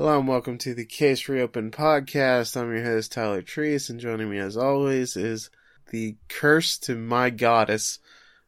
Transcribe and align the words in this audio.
Hello 0.00 0.18
and 0.18 0.26
welcome 0.26 0.56
to 0.56 0.72
the 0.72 0.86
Case 0.86 1.28
Reopened 1.28 1.72
podcast. 1.72 2.56
I'm 2.56 2.74
your 2.74 2.82
host 2.82 3.12
Tyler 3.12 3.42
Treese, 3.42 3.90
and 3.90 4.00
joining 4.00 4.30
me 4.30 4.38
as 4.38 4.56
always 4.56 5.14
is 5.14 5.50
the 5.90 6.16
curse 6.26 6.78
to 6.78 6.96
my 6.96 7.28
goddess, 7.28 7.98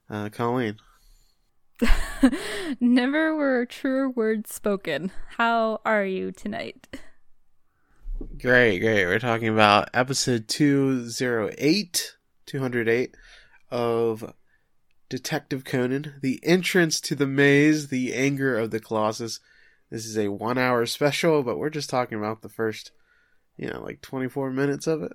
uh, 0.09 0.31
Colleen. 0.31 0.79
Never 2.81 3.37
were 3.37 3.67
truer 3.67 4.09
words 4.09 4.55
spoken. 4.55 5.13
How 5.37 5.83
are 5.85 6.07
you 6.07 6.33
tonight? 6.33 6.89
Great, 8.41 8.79
great. 8.79 9.05
We're 9.05 9.19
talking 9.19 9.49
about 9.49 9.91
episode 9.93 10.49
208, 10.49 12.17
208 12.47 13.15
of 13.71 14.33
Detective 15.11 15.65
Conan, 15.65 16.15
The 16.23 16.41
Entrance 16.43 16.99
to 17.03 17.15
the 17.15 17.27
Maze, 17.27 17.89
The 17.89 18.15
Anger 18.15 18.57
of 18.57 18.71
the 18.71 18.81
Colossus. 18.81 19.39
This 19.93 20.07
is 20.07 20.17
a 20.17 20.29
one 20.29 20.57
hour 20.57 20.87
special, 20.87 21.43
but 21.43 21.59
we're 21.59 21.69
just 21.69 21.91
talking 21.91 22.17
about 22.17 22.41
the 22.41 22.49
first, 22.49 22.93
you 23.59 23.69
know, 23.69 23.83
like 23.83 24.01
24 24.01 24.51
minutes 24.51 24.87
of 24.87 25.03
it. 25.03 25.13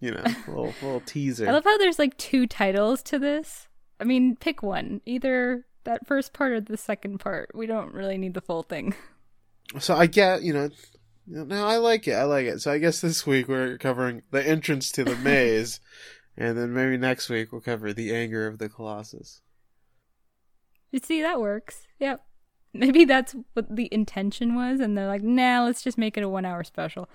You 0.00 0.10
know, 0.10 0.22
a 0.24 0.34
little, 0.48 0.74
little 0.82 1.00
teaser. 1.00 1.48
I 1.48 1.52
love 1.52 1.62
how 1.62 1.78
there's 1.78 2.00
like 2.00 2.18
two 2.18 2.48
titles 2.48 3.00
to 3.04 3.18
this. 3.20 3.68
I 4.00 4.04
mean, 4.04 4.34
pick 4.34 4.64
one. 4.64 5.02
Either 5.06 5.66
that 5.84 6.04
first 6.04 6.32
part 6.32 6.50
or 6.50 6.60
the 6.60 6.76
second 6.76 7.18
part. 7.18 7.52
We 7.54 7.66
don't 7.66 7.94
really 7.94 8.18
need 8.18 8.34
the 8.34 8.40
full 8.40 8.64
thing. 8.64 8.94
So 9.80 9.96
I 9.96 10.06
get, 10.06 10.42
you 10.42 10.52
know, 10.52 10.68
no, 11.26 11.66
I 11.66 11.78
like 11.78 12.06
it. 12.06 12.12
I 12.12 12.24
like 12.24 12.44
it. 12.44 12.60
So 12.60 12.70
I 12.70 12.76
guess 12.76 13.00
this 13.00 13.26
week 13.26 13.48
we're 13.48 13.78
covering 13.78 14.20
the 14.30 14.46
entrance 14.46 14.92
to 14.92 15.04
the 15.04 15.16
maze, 15.24 15.80
and 16.36 16.56
then 16.56 16.74
maybe 16.74 16.98
next 16.98 17.30
week 17.30 17.50
we'll 17.50 17.62
cover 17.62 17.94
the 17.94 18.14
anger 18.14 18.46
of 18.46 18.58
the 18.58 18.68
Colossus. 18.68 19.40
You 20.92 21.00
see, 21.02 21.22
that 21.22 21.40
works. 21.40 21.86
Yep. 21.98 22.22
Maybe 22.74 23.04
that's 23.04 23.36
what 23.52 23.74
the 23.74 23.88
intention 23.92 24.56
was, 24.56 24.80
and 24.80 24.98
they're 24.98 25.06
like, 25.06 25.22
nah, 25.22 25.62
let's 25.64 25.82
just 25.82 25.96
make 25.96 26.16
it 26.16 26.24
a 26.24 26.28
one 26.28 26.44
hour 26.44 26.64
special. 26.64 27.08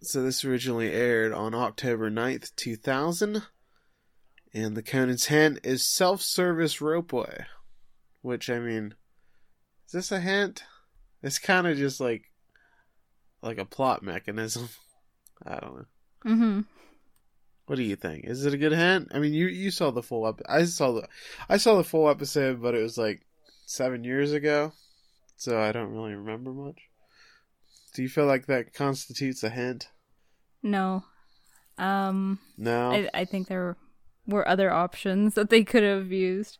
So 0.00 0.22
this 0.22 0.44
originally 0.44 0.92
aired 0.92 1.32
on 1.32 1.54
October 1.54 2.10
9th, 2.10 2.54
2000. 2.56 3.42
And 4.52 4.76
the 4.76 4.82
Conan's 4.82 5.26
hint 5.26 5.60
is 5.64 5.86
self 5.86 6.22
service 6.22 6.76
ropeway. 6.76 7.46
Which, 8.22 8.48
I 8.48 8.60
mean, 8.60 8.94
is 9.86 9.92
this 9.92 10.12
a 10.12 10.20
hint? 10.20 10.62
It's 11.22 11.38
kind 11.38 11.66
of 11.66 11.76
just 11.76 12.00
like 12.00 12.30
like 13.42 13.58
a 13.58 13.64
plot 13.64 14.02
mechanism. 14.02 14.68
I 15.46 15.58
don't 15.58 15.74
know. 15.74 15.84
Mm-hmm. 16.26 16.60
What 17.66 17.76
do 17.76 17.82
you 17.82 17.96
think? 17.96 18.26
Is 18.26 18.44
it 18.44 18.54
a 18.54 18.58
good 18.58 18.72
hint? 18.72 19.08
I 19.12 19.18
mean, 19.18 19.32
you 19.32 19.46
you 19.46 19.70
saw 19.70 19.90
the 19.90 20.02
full 20.02 20.28
ep- 20.28 20.42
I 20.48 20.64
saw 20.66 20.92
the 20.92 21.08
I 21.48 21.56
saw 21.56 21.76
the 21.76 21.84
full 21.84 22.08
episode, 22.08 22.62
but 22.62 22.74
it 22.74 22.82
was 22.82 22.98
like 22.98 23.26
seven 23.66 24.04
years 24.04 24.32
ago, 24.32 24.72
so 25.36 25.60
I 25.60 25.72
don't 25.72 25.92
really 25.92 26.14
remember 26.14 26.52
much. 26.52 26.88
Do 27.94 28.02
you 28.02 28.08
feel 28.08 28.26
like 28.26 28.46
that 28.46 28.74
constitutes 28.74 29.42
a 29.44 29.50
hint? 29.50 29.88
No. 30.62 31.04
Um. 31.78 32.38
No. 32.56 32.90
I, 32.92 33.08
I 33.14 33.24
think 33.24 33.48
there 33.48 33.76
were 34.26 34.46
other 34.48 34.70
options 34.72 35.34
that 35.34 35.50
they 35.50 35.64
could 35.64 35.82
have 35.82 36.10
used. 36.12 36.58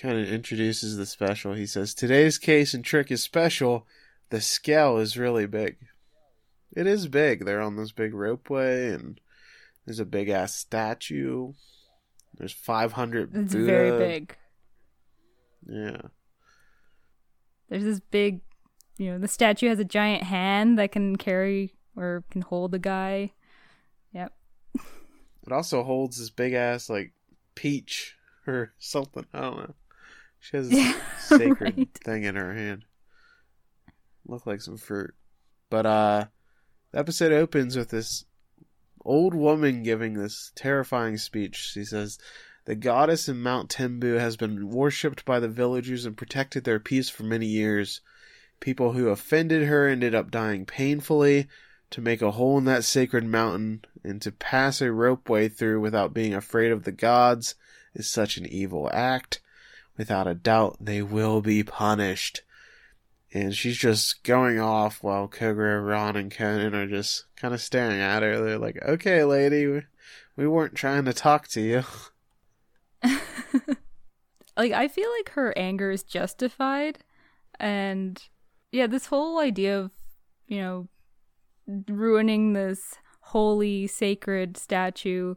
Kind 0.00 0.20
of 0.20 0.28
introduces 0.28 0.96
the 0.96 1.06
special. 1.06 1.54
He 1.54 1.66
says, 1.66 1.92
"Today's 1.94 2.38
case 2.38 2.72
and 2.74 2.84
trick 2.84 3.10
is 3.10 3.22
special. 3.22 3.86
The 4.30 4.40
scale 4.40 4.98
is 4.98 5.16
really 5.16 5.46
big. 5.46 5.76
It 6.76 6.86
is 6.86 7.08
big. 7.08 7.44
They're 7.44 7.60
on 7.62 7.76
this 7.76 7.92
big 7.92 8.12
ropeway, 8.12 8.94
and 8.94 9.20
there's 9.86 9.98
a 9.98 10.04
big 10.04 10.28
ass 10.28 10.54
statue. 10.54 11.54
There's 12.36 12.52
500 12.52 13.34
It's 13.34 13.52
Buddha. 13.52 13.66
very 13.66 13.98
big. 13.98 14.36
Yeah. 15.68 16.00
There's 17.68 17.84
this 17.84 18.00
big, 18.00 18.40
you 18.96 19.10
know, 19.12 19.18
the 19.18 19.28
statue 19.28 19.68
has 19.68 19.78
a 19.78 19.84
giant 19.84 20.22
hand 20.22 20.78
that 20.78 20.92
can 20.92 21.16
carry 21.16 21.74
or 21.96 22.24
can 22.30 22.42
hold 22.42 22.74
a 22.74 22.78
guy. 22.78 23.32
Yep. 24.12 24.32
It 25.46 25.52
also 25.52 25.82
holds 25.82 26.18
this 26.18 26.30
big 26.30 26.52
ass 26.54 26.88
like 26.88 27.12
peach 27.54 28.16
or 28.46 28.72
something. 28.78 29.26
I 29.34 29.40
don't 29.40 29.56
know. 29.56 29.74
She 30.40 30.56
has 30.56 30.68
this 30.68 30.78
Yeah, 30.78 31.00
sacred 31.18 31.76
right. 31.78 31.98
thing 32.04 32.24
in 32.24 32.36
her 32.36 32.54
hand. 32.54 32.84
Look 34.26 34.46
like 34.46 34.60
some 34.60 34.76
fruit. 34.76 35.14
But 35.70 35.86
uh 35.86 36.26
the 36.92 36.98
episode 37.00 37.32
opens 37.32 37.76
with 37.76 37.90
this 37.90 38.24
old 39.04 39.34
woman 39.34 39.82
giving 39.82 40.14
this 40.14 40.52
terrifying 40.54 41.18
speech. 41.18 41.56
She 41.56 41.84
says 41.84 42.18
the 42.68 42.74
goddess 42.74 43.30
in 43.30 43.42
Mount 43.42 43.70
Tembu 43.70 44.20
has 44.20 44.36
been 44.36 44.68
worshipped 44.68 45.24
by 45.24 45.40
the 45.40 45.48
villagers 45.48 46.04
and 46.04 46.18
protected 46.18 46.64
their 46.64 46.78
peace 46.78 47.08
for 47.08 47.22
many 47.22 47.46
years. 47.46 48.02
People 48.60 48.92
who 48.92 49.08
offended 49.08 49.66
her 49.68 49.88
ended 49.88 50.14
up 50.14 50.30
dying 50.30 50.66
painfully. 50.66 51.48
To 51.92 52.02
make 52.02 52.20
a 52.20 52.32
hole 52.32 52.58
in 52.58 52.66
that 52.66 52.84
sacred 52.84 53.24
mountain 53.24 53.86
and 54.04 54.20
to 54.20 54.30
pass 54.30 54.82
a 54.82 54.88
ropeway 54.88 55.50
through 55.50 55.80
without 55.80 56.12
being 56.12 56.34
afraid 56.34 56.70
of 56.70 56.84
the 56.84 56.92
gods 56.92 57.54
is 57.94 58.10
such 58.10 58.36
an 58.36 58.44
evil 58.44 58.90
act. 58.92 59.40
Without 59.96 60.26
a 60.26 60.34
doubt, 60.34 60.76
they 60.78 61.00
will 61.00 61.40
be 61.40 61.62
punished. 61.62 62.42
And 63.32 63.54
she's 63.54 63.78
just 63.78 64.22
going 64.24 64.60
off 64.60 65.02
while 65.02 65.26
Kogoro, 65.26 65.86
Ran, 65.86 66.16
and 66.16 66.30
Conan 66.30 66.74
are 66.74 66.86
just 66.86 67.24
kind 67.34 67.54
of 67.54 67.62
staring 67.62 67.98
at 67.98 68.22
her. 68.22 68.44
They're 68.44 68.58
like, 68.58 68.78
okay, 68.82 69.24
lady, 69.24 69.66
we, 69.66 69.82
we 70.36 70.46
weren't 70.46 70.74
trying 70.74 71.06
to 71.06 71.14
talk 71.14 71.48
to 71.48 71.62
you. 71.62 71.84
like 74.56 74.72
I 74.72 74.88
feel 74.88 75.10
like 75.18 75.30
her 75.30 75.56
anger 75.56 75.90
is 75.90 76.02
justified 76.02 76.98
and 77.60 78.22
yeah, 78.70 78.86
this 78.86 79.06
whole 79.06 79.38
idea 79.38 79.78
of, 79.78 79.90
you 80.46 80.60
know, 80.60 80.88
ruining 81.88 82.52
this 82.52 82.96
holy 83.20 83.86
sacred 83.86 84.56
statue 84.56 85.34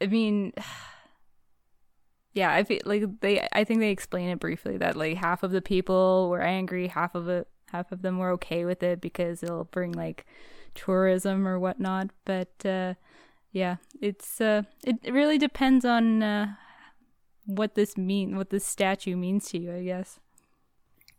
I 0.00 0.06
mean 0.06 0.52
yeah, 2.32 2.52
I 2.52 2.64
feel 2.64 2.80
like 2.84 3.20
they 3.20 3.46
I 3.52 3.64
think 3.64 3.80
they 3.80 3.90
explain 3.90 4.28
it 4.28 4.40
briefly 4.40 4.76
that 4.78 4.96
like 4.96 5.16
half 5.16 5.42
of 5.42 5.50
the 5.50 5.62
people 5.62 6.28
were 6.30 6.40
angry, 6.40 6.88
half 6.88 7.14
of 7.14 7.28
it 7.28 7.48
half 7.72 7.92
of 7.92 8.02
them 8.02 8.18
were 8.18 8.30
okay 8.30 8.64
with 8.64 8.82
it 8.82 9.00
because 9.00 9.42
it'll 9.42 9.64
bring 9.64 9.92
like 9.92 10.26
tourism 10.74 11.46
or 11.46 11.58
whatnot. 11.58 12.10
But 12.24 12.64
uh 12.64 12.94
yeah, 13.52 13.76
it's 14.00 14.40
uh 14.40 14.62
it 14.84 14.96
really 15.10 15.38
depends 15.38 15.84
on 15.84 16.22
uh 16.22 16.54
what 17.50 17.74
this 17.74 17.96
mean 17.96 18.36
what 18.36 18.50
this 18.50 18.64
statue 18.64 19.16
means 19.16 19.48
to 19.50 19.58
you, 19.58 19.74
I 19.74 19.82
guess. 19.82 20.20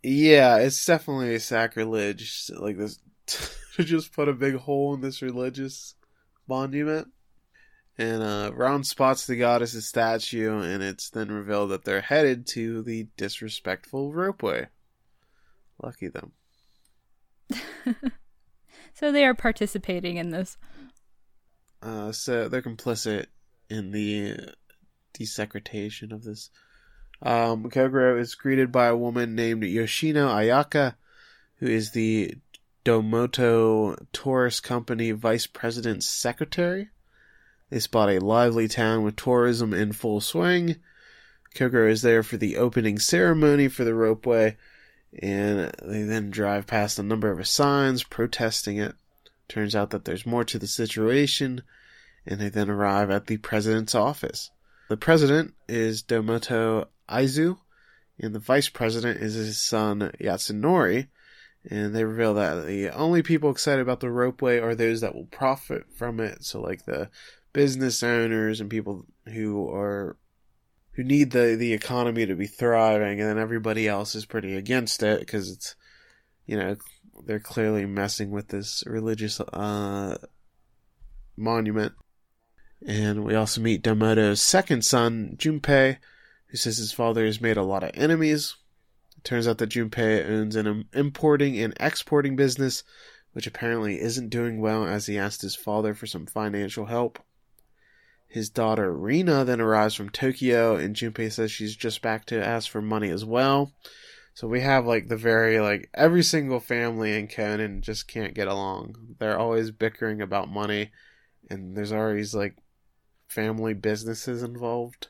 Yeah, 0.03 0.57
it's 0.57 0.83
definitely 0.85 1.35
a 1.35 1.39
sacrilege. 1.39 2.49
Like 2.57 2.77
this, 2.77 2.99
to 3.75 3.83
just 3.83 4.13
put 4.13 4.29
a 4.29 4.33
big 4.33 4.55
hole 4.55 4.93
in 4.93 5.01
this 5.01 5.21
religious 5.21 5.95
monument. 6.47 7.09
And 7.97 8.23
uh, 8.23 8.51
Ran 8.55 8.83
spots 8.83 9.27
the 9.27 9.35
goddess's 9.35 9.85
statue, 9.85 10.59
and 10.61 10.81
it's 10.81 11.09
then 11.09 11.29
revealed 11.29 11.69
that 11.71 11.83
they're 11.83 12.01
headed 12.01 12.47
to 12.47 12.81
the 12.81 13.07
disrespectful 13.17 14.11
ropeway. 14.11 14.67
Lucky 15.83 16.07
them. 16.07 16.31
So 18.93 19.11
they 19.11 19.25
are 19.25 19.33
participating 19.33 20.17
in 20.17 20.29
this. 20.29 20.57
Uh, 21.81 22.11
so 22.11 22.47
they're 22.47 22.61
complicit 22.61 23.27
in 23.69 23.91
the 23.91 24.53
desecration 25.13 26.11
of 26.11 26.23
this. 26.23 26.49
Um, 27.21 27.69
Kogoro 27.69 28.19
is 28.19 28.35
greeted 28.35 28.71
by 28.71 28.87
a 28.87 28.95
woman 28.95 29.35
named 29.35 29.63
Yoshino 29.63 30.27
Ayaka, 30.27 30.95
who 31.57 31.67
is 31.67 31.91
the 31.91 32.35
Domoto 32.83 33.95
Tourist 34.11 34.63
Company 34.63 35.11
Vice 35.11 35.45
President's 35.45 36.07
secretary. 36.07 36.89
They 37.69 37.79
spot 37.79 38.09
a 38.09 38.19
lively 38.19 38.67
town 38.67 39.03
with 39.03 39.15
tourism 39.15 39.73
in 39.73 39.93
full 39.93 40.19
swing. 40.19 40.77
Kogoro 41.53 41.89
is 41.89 42.01
there 42.01 42.23
for 42.23 42.37
the 42.37 42.57
opening 42.57 42.97
ceremony 42.97 43.67
for 43.67 43.83
the 43.83 43.91
ropeway, 43.91 44.55
and 45.21 45.71
they 45.83 46.03
then 46.03 46.31
drive 46.31 46.65
past 46.65 46.97
a 46.97 47.03
number 47.03 47.31
of 47.31 47.47
signs 47.47 48.03
protesting 48.03 48.77
it. 48.77 48.95
Turns 49.47 49.75
out 49.75 49.91
that 49.91 50.05
there's 50.05 50.25
more 50.25 50.45
to 50.45 50.57
the 50.57 50.67
situation, 50.67 51.61
and 52.25 52.39
they 52.39 52.49
then 52.49 52.69
arrive 52.69 53.09
at 53.09 53.27
the 53.27 53.37
president's 53.37 53.93
office. 53.93 54.49
The 54.91 54.97
president 54.97 55.53
is 55.69 56.03
Domoto 56.03 56.85
Aizu, 57.09 57.57
and 58.19 58.35
the 58.35 58.39
vice 58.39 58.67
president 58.67 59.21
is 59.21 59.35
his 59.35 59.57
son 59.57 60.11
Yatsunori, 60.19 61.07
and 61.63 61.95
they 61.95 62.03
reveal 62.03 62.33
that 62.33 62.67
the 62.67 62.89
only 62.89 63.23
people 63.23 63.51
excited 63.51 63.79
about 63.79 64.01
the 64.01 64.07
ropeway 64.07 64.61
are 64.61 64.75
those 64.75 64.99
that 64.99 65.15
will 65.15 65.27
profit 65.27 65.85
from 65.95 66.19
it. 66.19 66.43
So, 66.43 66.59
like 66.59 66.83
the 66.83 67.09
business 67.53 68.03
owners 68.03 68.59
and 68.59 68.69
people 68.69 69.05
who 69.27 69.69
are 69.69 70.17
who 70.95 71.05
need 71.05 71.31
the 71.31 71.55
the 71.57 71.71
economy 71.71 72.25
to 72.25 72.35
be 72.35 72.47
thriving, 72.47 73.21
and 73.21 73.29
then 73.29 73.37
everybody 73.37 73.87
else 73.87 74.13
is 74.13 74.25
pretty 74.25 74.57
against 74.57 75.03
it 75.03 75.21
because 75.21 75.49
it's 75.49 75.77
you 76.45 76.57
know 76.57 76.75
they're 77.25 77.39
clearly 77.39 77.85
messing 77.85 78.29
with 78.29 78.49
this 78.49 78.83
religious 78.85 79.39
uh 79.39 80.17
monument. 81.37 81.93
And 82.85 83.23
we 83.23 83.35
also 83.35 83.61
meet 83.61 83.83
Domoto's 83.83 84.41
second 84.41 84.83
son, 84.83 85.35
Junpei, 85.37 85.97
who 86.47 86.57
says 86.57 86.77
his 86.77 86.91
father 86.91 87.25
has 87.25 87.39
made 87.39 87.57
a 87.57 87.63
lot 87.63 87.83
of 87.83 87.91
enemies. 87.93 88.55
It 89.17 89.23
turns 89.23 89.47
out 89.47 89.59
that 89.59 89.69
Junpei 89.69 90.27
owns 90.27 90.55
an 90.55 90.85
importing 90.93 91.59
and 91.59 91.73
exporting 91.79 92.35
business, 92.35 92.83
which 93.33 93.47
apparently 93.47 94.01
isn't 94.01 94.29
doing 94.29 94.59
well 94.59 94.85
as 94.85 95.05
he 95.05 95.17
asked 95.17 95.43
his 95.43 95.55
father 95.55 95.93
for 95.93 96.07
some 96.07 96.25
financial 96.25 96.87
help. 96.87 97.19
His 98.27 98.49
daughter 98.49 98.91
Rina 98.93 99.43
then 99.43 99.61
arrives 99.61 99.93
from 99.93 100.09
Tokyo, 100.09 100.75
and 100.75 100.95
Junpei 100.95 101.31
says 101.31 101.51
she's 101.51 101.75
just 101.75 102.01
back 102.01 102.25
to 102.27 102.45
ask 102.45 102.69
for 102.69 102.81
money 102.81 103.09
as 103.09 103.25
well. 103.25 103.73
So 104.33 104.47
we 104.47 104.61
have 104.61 104.85
like 104.85 105.07
the 105.07 105.17
very 105.17 105.59
like 105.59 105.89
every 105.93 106.23
single 106.23 106.61
family 106.61 107.17
in 107.19 107.27
Conan 107.27 107.81
just 107.81 108.07
can't 108.07 108.33
get 108.33 108.47
along. 108.47 109.15
They're 109.19 109.37
always 109.37 109.71
bickering 109.71 110.21
about 110.21 110.49
money, 110.49 110.91
and 111.49 111.75
there's 111.75 111.91
always 111.91 112.33
like 112.33 112.55
family 113.31 113.73
businesses 113.73 114.43
involved. 114.43 115.07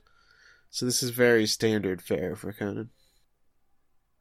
So 0.69 0.85
this 0.85 1.01
is 1.03 1.09
very 1.09 1.45
standard 1.45 2.01
fare 2.01 2.35
for 2.35 2.53
Conan. 2.53 2.89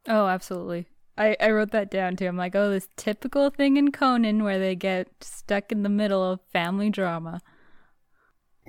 Oh, 0.08 0.26
absolutely. 0.26 0.88
I, 1.18 1.36
I 1.38 1.50
wrote 1.50 1.70
that 1.72 1.90
down 1.90 2.16
too. 2.16 2.26
I'm 2.26 2.36
like, 2.36 2.56
oh, 2.56 2.70
this 2.70 2.88
typical 2.96 3.50
thing 3.50 3.76
in 3.76 3.92
Conan 3.92 4.42
where 4.42 4.58
they 4.58 4.74
get 4.74 5.08
stuck 5.20 5.70
in 5.70 5.82
the 5.82 5.88
middle 5.88 6.24
of 6.24 6.40
family 6.52 6.88
drama. 6.88 7.40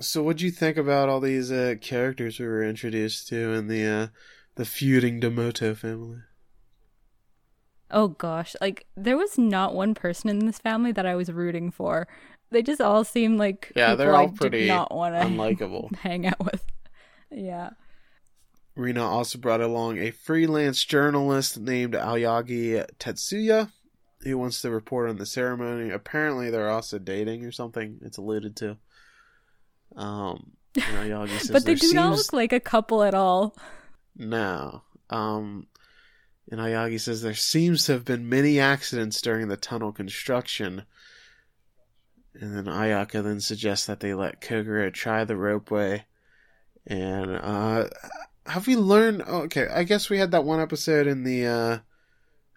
So, 0.00 0.22
what 0.22 0.36
do 0.38 0.44
you 0.44 0.50
think 0.50 0.76
about 0.76 1.08
all 1.08 1.20
these 1.20 1.50
uh, 1.50 1.76
characters 1.80 2.38
we 2.38 2.46
were 2.46 2.62
introduced 2.62 3.28
to 3.28 3.52
in 3.52 3.68
the 3.68 3.86
uh, 3.86 4.06
the 4.56 4.64
feuding 4.64 5.20
Domoto 5.20 5.76
family? 5.76 6.18
Oh 7.90 8.08
gosh, 8.08 8.56
like 8.60 8.86
there 8.96 9.18
was 9.18 9.36
not 9.38 9.74
one 9.74 9.94
person 9.94 10.30
in 10.30 10.46
this 10.46 10.58
family 10.58 10.92
that 10.92 11.04
I 11.06 11.14
was 11.14 11.30
rooting 11.30 11.70
for. 11.70 12.08
They 12.52 12.62
just 12.62 12.80
all 12.80 13.04
seem 13.04 13.36
like 13.36 13.72
yeah, 13.74 13.94
they're 13.94 14.14
all 14.14 14.28
I 14.28 14.30
pretty 14.30 14.68
not 14.68 14.94
want 14.94 15.14
to 15.14 15.20
unlikable. 15.20 15.94
hang 15.96 16.26
out 16.26 16.44
with. 16.44 16.64
Yeah. 17.30 17.70
Rina 18.74 19.04
also 19.04 19.38
brought 19.38 19.60
along 19.60 19.98
a 19.98 20.10
freelance 20.10 20.84
journalist 20.84 21.58
named 21.58 21.94
Aoyagi 21.94 22.86
Tetsuya, 22.98 23.70
who 24.20 24.38
wants 24.38 24.62
to 24.62 24.70
report 24.70 25.10
on 25.10 25.16
the 25.16 25.26
ceremony. 25.26 25.90
Apparently, 25.90 26.50
they're 26.50 26.70
also 26.70 26.98
dating 26.98 27.44
or 27.44 27.52
something. 27.52 27.98
It's 28.02 28.16
alluded 28.16 28.56
to. 28.56 28.78
Um, 29.94 30.52
but 30.74 31.64
they 31.66 31.74
do 31.74 31.78
seems... 31.78 31.94
not 31.94 32.16
look 32.16 32.32
like 32.32 32.52
a 32.52 32.60
couple 32.60 33.02
at 33.02 33.14
all. 33.14 33.54
No. 34.16 34.82
Um, 35.10 35.66
and 36.50 36.60
Aoyagi 36.60 37.00
says 37.00 37.22
there 37.22 37.34
seems 37.34 37.86
to 37.86 37.92
have 37.92 38.04
been 38.04 38.28
many 38.28 38.58
accidents 38.58 39.20
during 39.20 39.48
the 39.48 39.56
tunnel 39.56 39.92
construction. 39.92 40.84
And 42.34 42.56
then 42.56 42.64
Ayaka 42.64 43.22
then 43.22 43.40
suggests 43.40 43.86
that 43.86 44.00
they 44.00 44.14
let 44.14 44.40
Kogoro 44.40 44.92
try 44.92 45.24
the 45.24 45.34
ropeway. 45.34 46.04
And 46.86 47.30
uh, 47.36 47.88
have 48.46 48.66
we 48.66 48.76
learned? 48.76 49.22
Oh, 49.26 49.42
okay, 49.42 49.68
I 49.68 49.84
guess 49.84 50.10
we 50.10 50.18
had 50.18 50.30
that 50.32 50.44
one 50.44 50.60
episode 50.60 51.06
in 51.06 51.24
the 51.24 51.46
uh, 51.46 51.78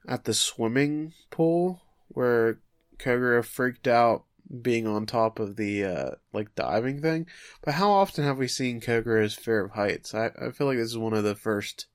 at 0.07 0.24
the 0.24 0.33
swimming 0.33 1.13
pool 1.30 1.81
where 2.07 2.60
Kogoro 2.98 3.44
freaked 3.44 3.88
out 3.88 4.25
being 4.62 4.88
on 4.88 5.06
top 5.06 5.39
of 5.39 5.56
the 5.56 5.83
uh, 5.83 6.12
like 6.33 6.56
diving 6.56 7.01
thing. 7.01 7.27
But 7.63 7.75
how 7.75 7.92
often 7.92 8.24
have 8.24 8.38
we 8.38 8.48
seen 8.48 8.81
Kogoro's 8.81 9.36
fear 9.36 9.66
of 9.66 9.72
heights? 9.72 10.13
I, 10.13 10.31
I 10.42 10.51
feel 10.51 10.68
like 10.68 10.77
this 10.77 10.89
is 10.89 10.98
one 10.98 11.13
of 11.13 11.24
the 11.24 11.36
first. 11.36 11.88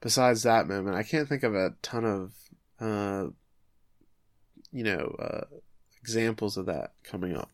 Besides 0.00 0.44
that 0.44 0.68
moment, 0.68 0.96
I 0.96 1.02
can't 1.02 1.28
think 1.28 1.42
of 1.42 1.56
a 1.56 1.74
ton 1.82 2.04
of 2.04 2.32
uh, 2.80 3.30
you 4.70 4.84
know 4.84 5.16
uh, 5.18 5.56
examples 6.00 6.56
of 6.56 6.66
that 6.66 6.92
coming 7.04 7.36
up. 7.36 7.50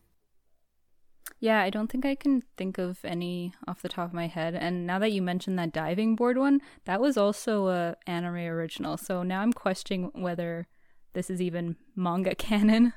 Yeah, 1.39 1.61
I 1.61 1.69
don't 1.69 1.91
think 1.91 2.05
I 2.05 2.15
can 2.15 2.43
think 2.57 2.77
of 2.77 2.99
any 3.03 3.53
off 3.67 3.81
the 3.81 3.89
top 3.89 4.07
of 4.07 4.13
my 4.13 4.27
head. 4.27 4.55
And 4.55 4.87
now 4.87 4.99
that 4.99 5.11
you 5.11 5.21
mentioned 5.21 5.59
that 5.59 5.73
diving 5.73 6.15
board 6.15 6.37
one, 6.37 6.61
that 6.85 7.01
was 7.01 7.17
also 7.17 7.67
a 7.67 7.97
anime 8.07 8.37
original. 8.37 8.97
So 8.97 9.21
now 9.21 9.41
I'm 9.41 9.53
questioning 9.53 10.11
whether 10.13 10.67
this 11.13 11.29
is 11.29 11.41
even 11.41 11.75
manga 11.95 12.35
canon. 12.47 12.93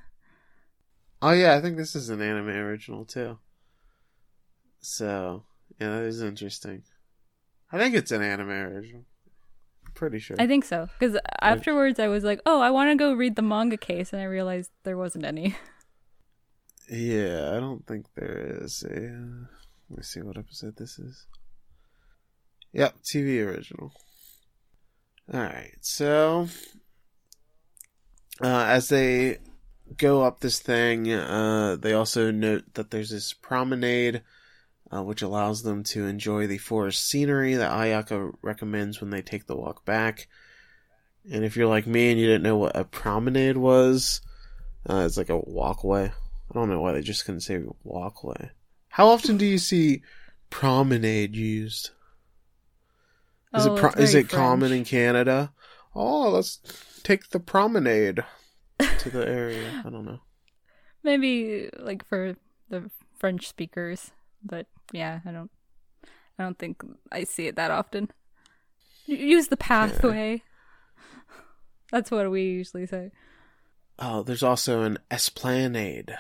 Oh 1.21 1.33
yeah, 1.33 1.57
I 1.57 1.61
think 1.61 1.77
this 1.77 1.97
is 1.97 2.11
an 2.11 2.23
anime 2.23 2.49
original 2.49 3.05
too. 3.05 3.39
So 4.81 5.45
yeah, 5.81 5.91
that 5.91 6.05
is 6.05 6.23
interesting. 6.23 6.85
I 7.73 7.79
think 7.79 7.95
it's 7.95 8.13
an 8.13 8.23
anime 8.23 8.51
original. 8.51 9.05
Pretty 9.99 10.21
sure. 10.21 10.37
I 10.39 10.47
think 10.47 10.65
so 10.65 10.89
because 10.97 11.19
afterwards 11.41 11.99
I 11.99 12.07
was 12.07 12.23
like, 12.23 12.41
oh, 12.47 12.61
I 12.61 12.71
want 12.71 12.89
to 12.93 12.95
go 12.95 13.13
read 13.15 13.35
the 13.35 13.43
manga 13.43 13.77
case, 13.77 14.13
and 14.13 14.23
I 14.23 14.27
realized 14.27 14.71
there 14.85 14.97
wasn't 14.97 15.25
any. 15.25 15.57
Yeah, 16.89 17.51
I 17.55 17.61
don't 17.61 17.87
think 17.87 18.07
there 18.15 18.61
is 18.63 18.83
a. 18.83 19.09
Uh, 19.09 19.47
let 19.91 19.99
me 19.99 20.03
see 20.03 20.23
what 20.23 20.39
episode 20.39 20.77
this 20.77 20.99
is. 20.99 21.27
Yep, 22.73 22.95
TV 23.03 23.45
original. 23.45 23.93
Alright, 25.35 25.77
so. 25.83 26.49
Uh, 28.41 28.65
as 28.69 28.89
they 28.89 29.39
go 29.97 30.23
up 30.23 30.41
this 30.41 30.61
thing, 30.61 31.13
uh, 31.13 31.77
they 31.79 31.93
also 31.93 32.31
note 32.31 32.73
that 32.75 32.91
there's 32.91 33.11
this 33.11 33.35
promenade, 33.35 34.23
uh, 34.93 35.03
which 35.03 35.23
allows 35.23 35.63
them 35.63 35.83
to 35.83 36.07
enjoy 36.07 36.47
the 36.47 36.59
forest 36.59 37.07
scenery 37.07 37.55
that 37.55 37.71
Ayaka 37.71 38.33
recommends 38.43 39.01
when 39.01 39.11
they 39.11 39.23
take 39.23 39.47
the 39.47 39.57
walk 39.57 39.85
back. 39.85 40.29
And 41.31 41.45
if 41.45 41.57
you're 41.57 41.69
like 41.69 41.87
me 41.87 42.11
and 42.11 42.19
you 42.19 42.27
didn't 42.27 42.43
know 42.43 42.57
what 42.57 42.77
a 42.77 42.85
promenade 42.85 43.57
was, 43.57 44.21
uh, 44.89 45.03
it's 45.05 45.17
like 45.17 45.29
a 45.29 45.39
walkway. 45.39 46.05
I 46.07 46.55
don't 46.55 46.71
know 46.71 46.81
why 46.81 46.93
they 46.93 47.03
just 47.03 47.27
couldn't 47.27 47.43
say 47.43 47.63
walkway. 47.85 48.51
How 48.89 49.09
often 49.09 49.37
do 49.37 49.45
you 49.45 49.59
see 49.59 50.03
promenade 50.49 51.37
used? 51.37 51.91
Is 53.55 53.67
oh, 53.67 53.75
it 53.75 53.79
pro- 53.79 54.03
is 54.03 54.15
it 54.15 54.29
French. 54.29 54.31
common 54.31 54.73
in 54.73 54.85
Canada? 54.85 55.53
Oh, 55.95 56.31
let's 56.31 56.61
take 57.03 57.31
the 57.31 57.41
promenade 57.41 58.25
to 58.79 59.11
the 59.11 59.27
area. 59.29 59.83
I 59.85 59.91
don't 59.91 60.05
know. 60.05 60.21
Maybe 61.03 61.71
like 61.79 62.07
for 62.07 62.37
the 62.69 62.91
French 63.19 63.49
speakers, 63.49 64.13
but 64.43 64.67
yeah, 64.93 65.21
I 65.25 65.31
don't. 65.31 65.51
I 66.39 66.45
don't 66.45 66.59
think 66.59 66.83
I 67.11 67.25
see 67.25 67.47
it 67.47 67.57
that 67.57 67.71
often. 67.71 68.11
Use 69.07 69.49
the 69.49 69.57
pathway. 69.57 70.43
That's 71.91 72.11
what 72.11 72.31
we 72.31 72.43
usually 72.43 72.87
say. 72.87 73.11
Oh, 73.99 74.23
there's 74.23 74.43
also 74.45 74.83
an 74.83 74.99
esplanade 75.11 76.17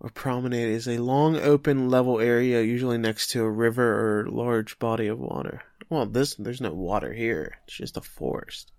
or 0.00 0.10
promenade 0.10 0.68
is 0.68 0.88
a 0.88 0.98
long 0.98 1.36
open 1.36 1.88
level 1.88 2.20
area 2.20 2.60
usually 2.62 2.98
next 2.98 3.30
to 3.30 3.42
a 3.42 3.50
river 3.50 4.20
or 4.22 4.28
large 4.28 4.78
body 4.78 5.06
of 5.06 5.18
water. 5.18 5.62
Well, 5.88 6.06
this 6.06 6.34
there's 6.34 6.60
no 6.60 6.72
water 6.72 7.12
here. 7.12 7.58
It's 7.66 7.76
just 7.76 7.96
a 7.96 8.00
forest. 8.00 8.72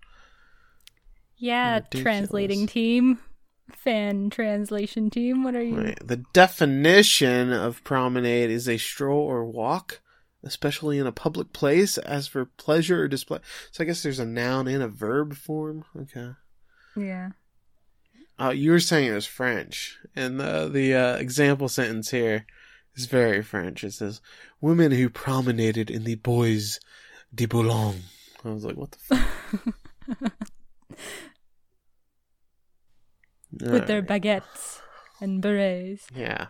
Yeah, 1.38 1.76
Ridiculous. 1.76 2.02
translating 2.02 2.66
team. 2.66 3.18
Fan 3.72 4.30
translation 4.30 5.10
team. 5.10 5.42
What 5.42 5.56
are 5.56 5.62
you? 5.62 5.80
Right. 5.80 5.98
The 6.06 6.24
definition 6.32 7.52
of 7.52 7.82
promenade 7.84 8.50
is 8.50 8.68
a 8.68 8.78
stroll 8.78 9.20
or 9.20 9.44
walk, 9.44 10.00
especially 10.42 10.98
in 10.98 11.06
a 11.06 11.12
public 11.12 11.52
place, 11.52 11.98
as 11.98 12.28
for 12.28 12.44
pleasure 12.44 13.02
or 13.02 13.08
display. 13.08 13.40
So 13.72 13.82
I 13.82 13.86
guess 13.86 14.02
there's 14.02 14.20
a 14.20 14.26
noun 14.26 14.68
and 14.68 14.82
a 14.82 14.88
verb 14.88 15.34
form. 15.34 15.84
Okay. 16.00 16.30
Yeah. 16.96 17.30
Uh, 18.38 18.50
you 18.50 18.70
were 18.70 18.80
saying 18.80 19.10
it 19.10 19.14
was 19.14 19.26
French, 19.26 19.98
and 20.14 20.38
the 20.38 20.68
the 20.70 20.94
uh, 20.94 21.16
example 21.16 21.68
sentence 21.68 22.10
here 22.10 22.46
is 22.94 23.06
very 23.06 23.42
French. 23.42 23.82
It 23.82 23.94
says, 23.94 24.20
"Women 24.60 24.92
who 24.92 25.08
promenaded 25.08 25.90
in 25.90 26.04
the 26.04 26.16
Bois 26.16 26.78
de 27.34 27.46
Boulogne." 27.46 28.02
I 28.44 28.50
was 28.50 28.64
like, 28.64 28.76
"What 28.76 28.90
the 28.92 28.98
fuck?" 28.98 30.32
With 33.60 33.86
their 33.86 34.02
baguettes 34.02 34.80
and 35.20 35.40
berets. 35.40 36.06
Yeah. 36.14 36.48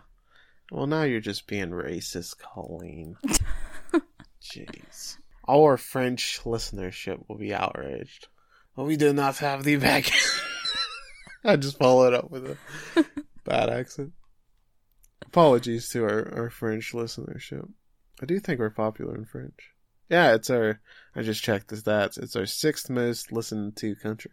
Well, 0.71 0.87
now 0.87 1.03
you're 1.03 1.21
just 1.21 1.47
being 1.47 1.69
racist, 1.69 2.37
Colleen. 2.39 3.15
Jeez. 4.41 5.17
Our 5.47 5.77
French 5.77 6.41
listenership 6.43 7.23
will 7.27 7.37
be 7.37 7.53
outraged. 7.53 8.27
Well, 8.75 8.85
we 8.85 8.97
do 8.97 9.13
not 9.13 9.37
have 9.37 9.63
the 9.63 9.77
baguette. 9.77 10.41
I 11.45 11.55
just 11.55 11.77
followed 11.77 12.13
up 12.13 12.29
with 12.29 12.57
a 12.97 13.05
bad 13.45 13.69
accent. 13.69 14.11
Apologies 15.25 15.89
to 15.89 16.03
our, 16.03 16.33
our 16.35 16.49
French 16.49 16.91
listenership. 16.93 17.69
I 18.21 18.25
do 18.25 18.39
think 18.39 18.59
we're 18.59 18.69
popular 18.69 19.15
in 19.15 19.25
French. 19.25 19.71
Yeah, 20.09 20.33
it's 20.35 20.49
our. 20.49 20.79
I 21.15 21.21
just 21.21 21.43
checked 21.43 21.67
the 21.69 21.75
stats. 21.75 22.17
It's 22.17 22.35
our 22.35 22.45
sixth 22.45 22.89
most 22.89 23.31
listened 23.31 23.75
to 23.77 23.95
country. 23.95 24.31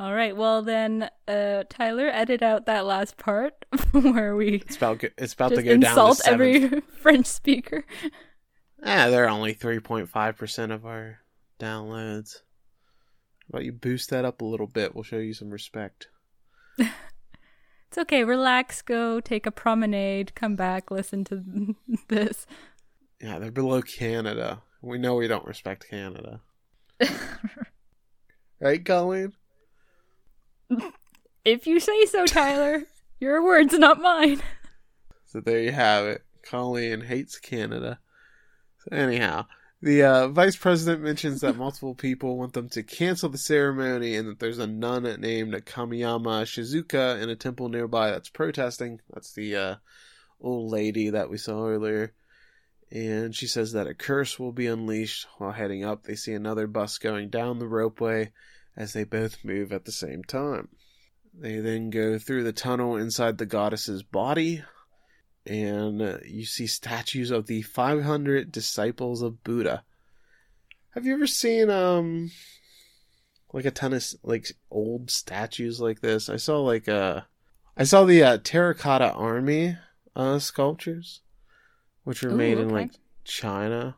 All 0.00 0.14
right. 0.14 0.36
Well, 0.36 0.62
then, 0.62 1.10
uh, 1.26 1.64
Tyler, 1.68 2.06
edit 2.06 2.40
out 2.40 2.66
that 2.66 2.86
last 2.86 3.16
part 3.16 3.64
where 3.90 4.36
we. 4.36 4.56
It's 4.56 4.76
about. 4.76 5.02
It's 5.16 5.32
about 5.32 5.54
to 5.54 5.62
go 5.62 5.76
down. 5.76 5.90
Insult 5.90 6.20
every 6.24 6.68
French 7.00 7.26
speaker. 7.26 7.84
Yeah, 8.84 9.08
they're 9.08 9.28
only 9.28 9.54
three 9.54 9.80
point 9.80 10.08
five 10.08 10.36
percent 10.36 10.70
of 10.70 10.86
our 10.86 11.18
downloads 11.58 12.42
How 13.40 13.48
about 13.50 13.64
you 13.64 13.72
boost 13.72 14.10
that 14.10 14.24
up 14.24 14.40
a 14.40 14.44
little 14.44 14.68
bit? 14.68 14.94
We'll 14.94 15.02
show 15.02 15.18
you 15.18 15.34
some 15.34 15.50
respect. 15.50 16.06
it's 16.78 17.98
okay. 17.98 18.22
Relax. 18.22 18.82
Go 18.82 19.18
take 19.18 19.46
a 19.46 19.50
promenade. 19.50 20.36
Come 20.36 20.54
back. 20.54 20.92
Listen 20.92 21.24
to 21.24 21.74
this. 22.06 22.46
Yeah, 23.20 23.40
they're 23.40 23.50
below 23.50 23.82
Canada. 23.82 24.62
We 24.80 24.98
know 24.98 25.16
we 25.16 25.26
don't 25.26 25.44
respect 25.44 25.90
Canada. 25.90 26.40
right, 28.60 28.84
Colleen? 28.84 29.32
If 31.44 31.66
you 31.66 31.80
say 31.80 32.06
so, 32.06 32.26
Tyler. 32.26 32.84
Your 33.20 33.42
words, 33.42 33.72
not 33.74 34.00
mine. 34.00 34.40
So 35.26 35.40
there 35.40 35.60
you 35.60 35.72
have 35.72 36.06
it. 36.06 36.22
Colleen 36.42 37.00
hates 37.00 37.38
Canada. 37.38 37.98
So 38.78 38.96
anyhow, 38.96 39.46
the 39.82 40.02
uh, 40.02 40.28
vice 40.28 40.56
president 40.56 41.02
mentions 41.02 41.40
that 41.40 41.56
multiple 41.56 41.94
people 41.94 42.38
want 42.38 42.52
them 42.52 42.68
to 42.70 42.82
cancel 42.82 43.28
the 43.28 43.38
ceremony 43.38 44.16
and 44.16 44.28
that 44.28 44.38
there's 44.38 44.58
a 44.58 44.66
nun 44.66 45.02
named 45.20 45.54
Kamiyama 45.66 46.44
Shizuka 46.44 47.20
in 47.20 47.28
a 47.28 47.36
temple 47.36 47.68
nearby 47.68 48.10
that's 48.10 48.28
protesting. 48.28 49.00
That's 49.12 49.32
the 49.32 49.56
uh, 49.56 49.74
old 50.40 50.70
lady 50.70 51.10
that 51.10 51.30
we 51.30 51.38
saw 51.38 51.66
earlier. 51.66 52.12
And 52.90 53.34
she 53.34 53.46
says 53.46 53.72
that 53.72 53.86
a 53.86 53.94
curse 53.94 54.38
will 54.38 54.52
be 54.52 54.66
unleashed 54.66 55.26
while 55.36 55.52
heading 55.52 55.84
up. 55.84 56.04
They 56.04 56.14
see 56.14 56.32
another 56.32 56.66
bus 56.66 56.98
going 56.98 57.28
down 57.28 57.58
the 57.58 57.66
ropeway 57.66 58.30
as 58.78 58.92
they 58.92 59.02
both 59.02 59.44
move 59.44 59.72
at 59.72 59.84
the 59.84 59.92
same 59.92 60.22
time. 60.22 60.68
They 61.34 61.58
then 61.58 61.90
go 61.90 62.18
through 62.18 62.44
the 62.44 62.52
tunnel 62.52 62.96
inside 62.96 63.36
the 63.36 63.46
goddess's 63.46 64.04
body, 64.04 64.62
and 65.44 66.00
uh, 66.00 66.18
you 66.24 66.44
see 66.44 66.68
statues 66.68 67.32
of 67.32 67.46
the 67.46 67.62
500 67.62 68.52
disciples 68.52 69.20
of 69.20 69.42
Buddha. 69.42 69.82
Have 70.90 71.04
you 71.04 71.14
ever 71.14 71.26
seen 71.26 71.70
um 71.70 72.30
like 73.52 73.64
a 73.64 73.70
ton 73.70 73.92
of 73.92 74.04
like 74.22 74.52
old 74.70 75.10
statues 75.10 75.80
like 75.80 76.00
this? 76.00 76.28
I 76.28 76.36
saw 76.36 76.60
like 76.60 76.88
uh 76.88 77.22
I 77.76 77.84
saw 77.84 78.04
the 78.04 78.22
uh, 78.22 78.38
terracotta 78.42 79.12
army 79.12 79.76
uh 80.16 80.38
sculptures 80.38 81.20
which 82.04 82.22
were 82.22 82.30
Ooh, 82.30 82.36
made 82.36 82.58
in 82.58 82.70
like 82.70 82.92
China 83.24 83.96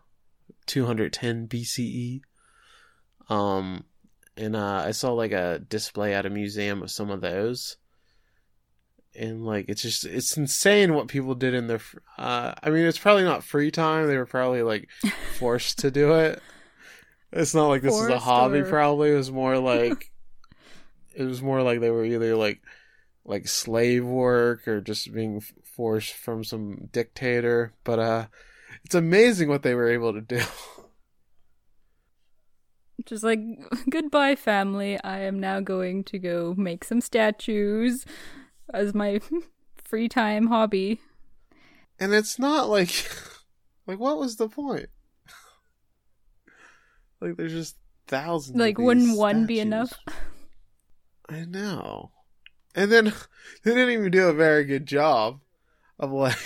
210 0.67 1.49
BCE. 1.49 2.21
Um 3.29 3.85
and 4.37 4.55
uh 4.57 4.83
I 4.87 4.93
saw 4.93 5.13
like 5.13 5.33
a 5.33 5.59
display 5.59 6.15
at 6.15 6.27
a 6.27 6.31
museum 6.31 6.83
of 6.83 6.91
some 6.91 7.11
of 7.11 7.21
those. 7.21 7.77
And 9.15 9.45
like 9.45 9.67
it's 9.69 9.83
just 9.83 10.05
it's 10.05 10.37
insane 10.37 10.95
what 10.95 11.09
people 11.09 11.35
did 11.35 11.53
in 11.53 11.67
their 11.67 11.81
uh 12.17 12.55
i 12.63 12.71
mean 12.71 12.85
it's 12.87 12.99
probably 12.99 13.25
not 13.25 13.43
free 13.45 13.71
time. 13.73 14.07
They 14.07 14.17
were 14.17 14.27
probably 14.27 14.63
like 14.63 14.89
forced 15.39 15.79
to 15.81 15.91
do 15.91 16.15
it. 16.15 16.41
It's 17.33 17.55
not 17.55 17.67
like 17.69 17.83
this 17.83 17.95
is 17.95 18.09
a 18.09 18.19
hobby 18.19 18.61
or- 18.61 18.69
probably. 18.69 19.11
It 19.11 19.17
was 19.17 19.31
more 19.33 19.59
like 19.73 20.13
it 21.15 21.25
was 21.25 21.43
more 21.43 21.63
like 21.63 21.81
they 21.81 21.91
were 21.91 22.05
either 22.05 22.37
like 22.37 22.63
like 23.25 23.49
slave 23.49 24.05
work 24.05 24.67
or 24.69 24.81
just 24.81 25.13
being 25.13 25.43
forced 25.77 26.15
from 26.15 26.45
some 26.45 26.89
dictator. 26.93 27.73
But 27.85 27.99
uh 27.99 28.27
it's 28.85 28.95
amazing 28.95 29.49
what 29.49 29.63
they 29.65 29.75
were 29.75 29.91
able 29.91 30.13
to 30.13 30.21
do 30.21 30.41
Just 33.07 33.23
like, 33.25 33.41
goodbye, 33.91 34.37
family. 34.37 34.99
I 35.03 35.21
am 35.21 35.39
now 35.41 35.61
going 35.61 36.05
to 36.05 36.19
go 36.19 36.55
make 36.57 36.85
some 36.85 37.01
statues 37.01 38.05
as 38.73 38.95
my 38.95 39.21
free 39.85 40.09
time 40.09 40.47
hobby. 40.49 41.01
and 41.99 42.13
it's 42.15 42.39
not 42.39 42.69
like 42.69 42.91
like 43.87 43.99
what 43.99 44.19
was 44.19 44.37
the 44.37 44.49
point 44.49 44.89
like 47.21 47.37
there's 47.37 47.53
just 47.53 47.77
thousands 48.07 48.59
Like, 48.59 48.79
wouldn't 48.79 49.17
one 49.19 49.47
be 49.47 49.61
enough? 49.61 49.93
I 51.29 51.45
know. 51.45 52.11
And 52.75 52.91
then 52.91 53.07
they 53.65 53.75
didn't 53.75 53.91
even 53.91 54.11
do 54.11 54.29
a 54.29 54.33
very 54.33 54.65
good 54.65 54.87
job 54.87 55.41
of 55.99 56.13
like 56.13 56.39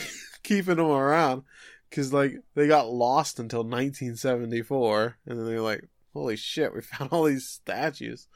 keeping 0.42 0.76
them 0.76 0.86
around 0.86 1.42
because 1.88 2.12
like 2.12 2.34
they 2.54 2.66
got 2.66 2.88
lost 2.90 3.38
until 3.38 3.60
1974, 3.60 5.16
and 5.26 5.38
then 5.38 5.46
they're 5.46 5.60
like, 5.60 5.84
"Holy 6.14 6.36
shit, 6.36 6.74
we 6.74 6.80
found 6.82 7.10
all 7.12 7.24
these 7.24 7.46
statues." 7.46 8.28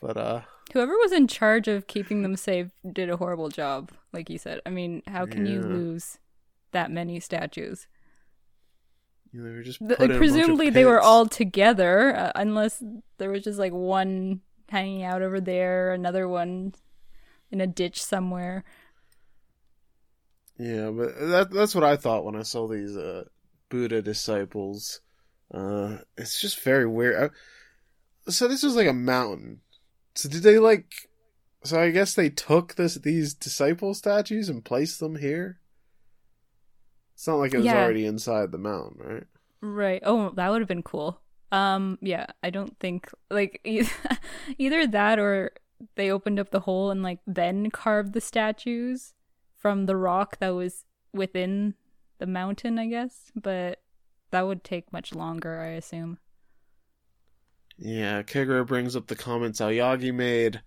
But 0.00 0.16
uh, 0.16 0.40
Whoever 0.72 0.92
was 0.94 1.12
in 1.12 1.28
charge 1.28 1.68
of 1.68 1.86
keeping 1.86 2.22
them 2.22 2.36
safe 2.36 2.68
did 2.90 3.10
a 3.10 3.16
horrible 3.16 3.48
job, 3.50 3.92
like 4.12 4.30
you 4.30 4.38
said. 4.38 4.60
I 4.64 4.70
mean, 4.70 5.02
how 5.06 5.26
can 5.26 5.46
you 5.46 5.60
lose 5.60 6.18
that 6.72 6.90
many 6.90 7.20
statues? 7.20 7.86
know, 9.32 9.44
they 9.44 9.54
were 9.54 9.62
just 9.62 9.80
The- 9.80 9.96
put 9.96 10.04
in 10.04 10.04
a 10.04 10.08
bunch 10.08 10.12
of 10.14 10.18
presumably, 10.18 10.70
they 10.70 10.84
were 10.84 11.00
all 11.00 11.26
together, 11.26 12.16
uh, 12.16 12.32
unless 12.34 12.82
there 13.18 13.30
was 13.30 13.42
just 13.42 13.58
like 13.58 13.72
one 13.72 14.40
hanging 14.68 15.02
out 15.02 15.22
over 15.22 15.40
there, 15.40 15.92
another 15.92 16.28
one 16.28 16.74
in 17.50 17.60
a 17.60 17.66
ditch 17.66 18.02
somewhere. 18.02 18.64
Yeah, 20.58 20.90
but 20.90 21.18
that 21.18 21.50
that's 21.50 21.74
what 21.74 21.84
I 21.84 21.96
thought 21.96 22.24
when 22.24 22.36
I 22.36 22.42
saw 22.42 22.68
these 22.68 22.96
uh, 22.96 23.24
Buddha 23.68 24.02
disciples. 24.02 25.00
Uh, 25.54 25.98
it's 26.16 26.40
just 26.40 26.60
very 26.60 26.86
weird. 26.86 27.30
I, 28.26 28.30
so 28.30 28.48
this 28.48 28.62
was 28.62 28.74
like 28.76 28.88
a 28.88 28.92
mountain. 28.92 29.60
So 30.14 30.28
did 30.28 30.42
they 30.42 30.58
like? 30.58 30.92
So 31.62 31.80
I 31.80 31.90
guess 31.90 32.14
they 32.14 32.28
took 32.30 32.74
this 32.74 32.94
these 32.96 33.34
disciple 33.34 33.94
statues 33.94 34.48
and 34.48 34.64
placed 34.64 35.00
them 35.00 35.16
here. 35.16 35.60
It's 37.14 37.26
not 37.26 37.36
like 37.36 37.54
it 37.54 37.58
was 37.58 37.66
Yeah. 37.66 37.82
already 37.84 38.06
inside 38.06 38.50
the 38.52 38.58
mountain, 38.58 38.98
right? 39.06 39.26
Right. 39.60 40.02
Oh, 40.04 40.30
that 40.30 40.50
would 40.50 40.60
have 40.60 40.68
been 40.68 40.82
cool. 40.82 41.20
Um, 41.52 41.98
yeah, 42.02 42.26
I 42.42 42.50
don't 42.50 42.76
think 42.80 43.08
like 43.30 43.60
e- 43.64 43.86
either 44.58 44.86
that 44.88 45.18
or 45.18 45.52
they 45.94 46.10
opened 46.10 46.40
up 46.40 46.50
the 46.50 46.60
hole 46.60 46.90
and 46.90 47.02
like 47.02 47.20
then 47.26 47.70
carved 47.70 48.12
the 48.12 48.20
statues 48.20 49.14
from 49.56 49.86
the 49.86 49.96
rock 49.96 50.38
that 50.40 50.50
was 50.50 50.84
within 51.12 51.74
the 52.18 52.26
mountain, 52.26 52.78
I 52.78 52.86
guess. 52.88 53.30
But 53.40 53.80
that 54.34 54.48
would 54.48 54.64
take 54.64 54.92
much 54.92 55.14
longer, 55.14 55.60
I 55.60 55.68
assume. 55.68 56.18
Yeah, 57.78 58.24
Kogoro 58.24 58.66
brings 58.66 58.96
up 58.96 59.06
the 59.06 59.14
comments 59.14 59.60
Aoyagi 59.60 60.12
made, 60.12 60.60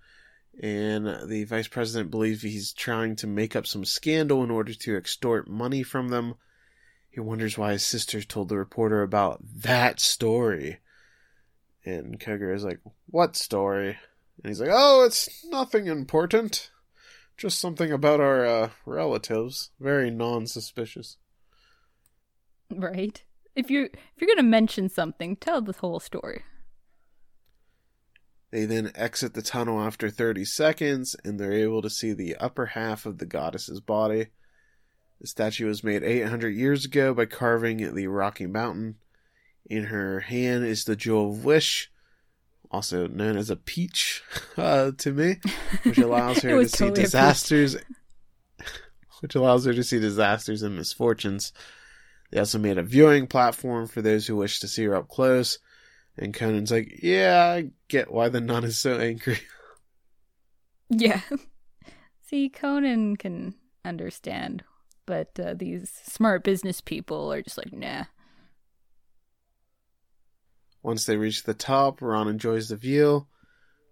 and 0.63 1.29
the 1.29 1.43
vice 1.43 1.67
president 1.67 2.09
believes 2.09 2.41
he's 2.41 2.71
trying 2.71 3.17
to 3.17 3.27
make 3.27 3.57
up 3.57 3.67
some 3.67 3.83
scandal 3.83 4.41
in 4.41 4.51
order 4.51 4.73
to 4.73 4.95
extort 4.95 5.49
money 5.49 5.83
from 5.83 6.07
them. 6.07 6.35
He 7.09 7.19
wonders 7.19 7.57
why 7.57 7.73
his 7.73 7.85
sister 7.85 8.21
told 8.21 8.47
the 8.47 8.57
reporter 8.57 9.01
about 9.01 9.41
that 9.43 9.99
story. 9.99 10.77
And 11.83 12.17
Kogoro 12.21 12.55
is 12.55 12.63
like, 12.63 12.79
What 13.07 13.35
story? 13.35 13.97
And 14.41 14.49
he's 14.49 14.61
like, 14.61 14.71
Oh, 14.71 15.03
it's 15.03 15.45
nothing 15.49 15.87
important. 15.87 16.71
Just 17.35 17.59
something 17.59 17.91
about 17.91 18.21
our 18.21 18.45
uh, 18.45 18.69
relatives. 18.85 19.71
Very 19.77 20.09
non 20.09 20.47
suspicious. 20.47 21.17
Right? 22.69 23.23
If 23.57 23.71
you 23.71 23.85
if 23.85 24.21
you're 24.21 24.33
gonna 24.35 24.47
mention 24.47 24.87
something, 24.87 25.35
tell 25.35 25.61
the 25.61 25.73
whole 25.73 25.99
story. 25.99 26.43
They 28.51 28.65
then 28.65 28.91
exit 28.93 29.33
the 29.33 29.41
tunnel 29.41 29.81
after 29.81 30.11
30 30.11 30.45
seconds, 30.45 31.15
and 31.25 31.39
they're 31.39 31.51
able 31.51 31.81
to 31.81 31.89
see 31.89 32.13
the 32.13 32.35
upper 32.35 32.67
half 32.67 33.05
of 33.05 33.17
the 33.17 33.25
goddess's 33.25 33.81
body. 33.81 34.27
The 35.19 35.27
statue 35.27 35.65
was 35.65 35.83
made 35.83 36.03
800 36.03 36.49
years 36.49 36.85
ago 36.85 37.15
by 37.15 37.25
carving 37.25 37.95
the 37.95 38.07
Rocky 38.07 38.45
Mountain. 38.45 38.97
In 39.65 39.85
her 39.85 40.21
hand 40.21 40.63
is 40.63 40.85
the 40.85 40.95
Jewel 40.95 41.31
of 41.31 41.43
Wish, 41.43 41.91
also 42.69 43.07
known 43.07 43.37
as 43.37 43.49
a 43.49 43.55
peach 43.55 44.21
uh, 44.57 44.91
to 44.99 45.11
me, 45.11 45.37
which 45.83 45.97
allows 45.97 46.37
her 46.43 46.61
to 46.61 46.69
see 46.69 46.77
totally 46.77 46.95
peach. 46.95 47.05
disasters. 47.05 47.75
Which 49.21 49.33
allows 49.33 49.65
her 49.65 49.73
to 49.73 49.83
see 49.83 49.99
disasters 49.99 50.61
and 50.61 50.75
misfortunes. 50.75 51.51
They 52.31 52.39
also 52.39 52.59
made 52.59 52.77
a 52.77 52.83
viewing 52.83 53.27
platform 53.27 53.87
for 53.87 54.01
those 54.01 54.27
who 54.27 54.35
wish 54.35 54.59
to 54.59 54.67
see 54.67 54.83
her 54.85 54.95
up 54.95 55.07
close. 55.07 55.59
And 56.17 56.33
Conan's 56.33 56.71
like, 56.71 56.99
yeah, 57.01 57.53
I 57.55 57.69
get 57.87 58.11
why 58.11 58.29
the 58.29 58.41
nun 58.41 58.63
is 58.63 58.77
so 58.77 58.99
angry. 58.99 59.39
Yeah. 60.89 61.21
See, 62.21 62.49
Conan 62.49 63.17
can 63.17 63.55
understand, 63.85 64.63
but 65.05 65.37
uh, 65.39 65.53
these 65.53 65.91
smart 66.05 66.43
business 66.43 66.81
people 66.81 67.31
are 67.31 67.41
just 67.41 67.57
like, 67.57 67.73
nah. 67.73 68.05
Once 70.81 71.05
they 71.05 71.17
reach 71.17 71.43
the 71.43 71.53
top, 71.53 72.01
Ran 72.01 72.27
enjoys 72.27 72.69
the 72.69 72.75
view. 72.75 73.27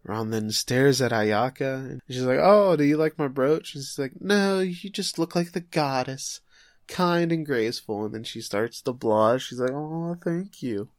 Ran 0.03 0.29
then 0.29 0.51
stares 0.51 1.01
at 1.01 1.11
Ayaka, 1.11 1.91
and 1.91 2.01
she's 2.09 2.21
like, 2.21 2.39
"Oh, 2.39 2.75
do 2.75 2.83
you 2.83 2.95
like 2.95 3.17
my 3.17 3.27
brooch?" 3.27 3.73
And 3.73 3.83
she's 3.83 3.97
like, 3.97 4.13
"No, 4.21 4.59
you 4.59 4.89
just 4.89 5.17
look 5.17 5.35
like 5.35 5.51
the 5.51 5.61
goddess, 5.61 6.41
kind 6.87 7.31
and 7.31 7.45
graceful." 7.45 8.05
And 8.05 8.13
then 8.13 8.23
she 8.23 8.41
starts 8.41 8.81
to 8.83 8.93
blush. 8.93 9.47
She's 9.47 9.59
like, 9.59 9.71
"Oh, 9.71 10.15
thank 10.23 10.61
you." 10.61 10.89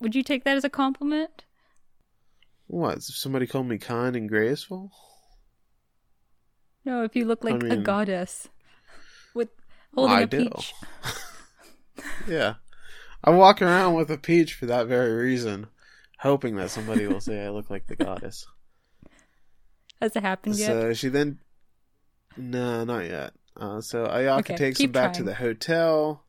Would 0.00 0.14
you 0.14 0.22
take 0.22 0.44
that 0.44 0.56
as 0.56 0.64
a 0.64 0.70
compliment? 0.70 1.44
What? 2.66 2.98
If 2.98 3.16
somebody 3.16 3.46
called 3.46 3.66
me 3.66 3.78
kind 3.78 4.14
and 4.14 4.28
graceful? 4.28 4.92
No, 6.84 7.02
if 7.02 7.16
you 7.16 7.24
look 7.24 7.44
I 7.44 7.50
like 7.50 7.62
a 7.64 7.76
goddess 7.76 8.48
with 9.34 9.48
holding 9.94 10.16
I 10.16 10.20
a 10.22 10.26
do. 10.26 10.50
peach. 10.50 10.74
Yeah, 12.28 12.54
I 13.24 13.30
walk 13.30 13.60
around 13.60 13.94
with 13.94 14.10
a 14.10 14.18
peach 14.18 14.54
for 14.54 14.66
that 14.66 14.86
very 14.86 15.12
reason, 15.12 15.66
hoping 16.20 16.56
that 16.56 16.70
somebody 16.70 17.06
will 17.06 17.20
say 17.20 17.44
I 17.44 17.48
look 17.48 17.70
like 17.70 17.86
the 17.86 17.96
goddess. 17.96 18.46
Has 20.00 20.14
it 20.14 20.22
happened 20.22 20.56
yet? 20.56 20.68
So 20.68 20.94
she 20.94 21.08
then, 21.08 21.40
no, 22.36 22.84
not 22.84 23.06
yet. 23.06 23.32
Uh, 23.58 23.80
so 23.80 24.06
Ayaka 24.06 24.38
Okay, 24.40 24.56
takes 24.56 24.80
him 24.80 24.92
back 24.92 25.14
to 25.14 25.24
the 25.24 25.34
hotel, 25.34 26.22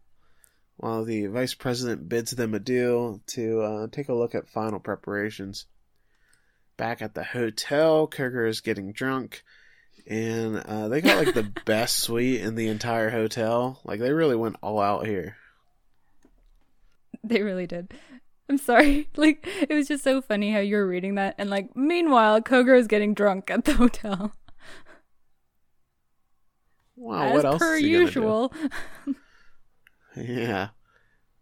while 0.77 1.03
the 1.03 1.27
vice 1.27 1.53
president 1.53 2.09
bids 2.09 2.31
them 2.31 2.55
adieu 2.55 3.21
to 3.27 3.61
uh, 3.61 3.87
take 3.91 4.09
a 4.09 4.13
look 4.13 4.33
at 4.33 4.49
final 4.49 4.79
preparations. 4.79 5.65
Back 6.75 7.01
at 7.01 7.13
the 7.13 7.23
hotel, 7.23 8.07
Kogoro 8.07 8.49
is 8.49 8.61
getting 8.61 8.93
drunk, 8.93 9.43
and 10.07 10.57
uh, 10.57 10.87
they 10.87 11.01
got 11.01 11.23
like 11.23 11.35
the 11.35 11.51
best 11.65 11.97
suite 11.97 12.41
in 12.41 12.55
the 12.55 12.67
entire 12.67 13.11
hotel. 13.11 13.79
Like 13.83 13.99
they 13.99 14.11
really 14.11 14.35
went 14.37 14.55
all 14.63 14.79
out 14.79 15.05
here. 15.05 15.35
They 17.23 17.41
really 17.41 17.67
did. 17.67 17.93
I'm 18.47 18.57
sorry. 18.57 19.07
Like 19.17 19.45
it 19.45 19.69
was 19.69 19.87
just 19.87 20.03
so 20.03 20.21
funny 20.21 20.51
how 20.51 20.59
you 20.59 20.77
were 20.77 20.87
reading 20.87 21.15
that, 21.15 21.35
and 21.37 21.49
like 21.49 21.75
meanwhile, 21.75 22.41
Kogoro 22.41 22.79
is 22.79 22.87
getting 22.87 23.13
drunk 23.13 23.51
at 23.51 23.65
the 23.65 23.73
hotel. 23.73 24.33
Wow, 27.01 27.23
As 27.23 27.33
what 27.33 27.45
else? 27.45 27.59
per 27.59 27.75
is 27.75 27.81
he 27.81 27.91
gonna 27.93 27.99
do? 27.99 28.05
usual. 28.05 28.53
Yeah. 30.17 30.69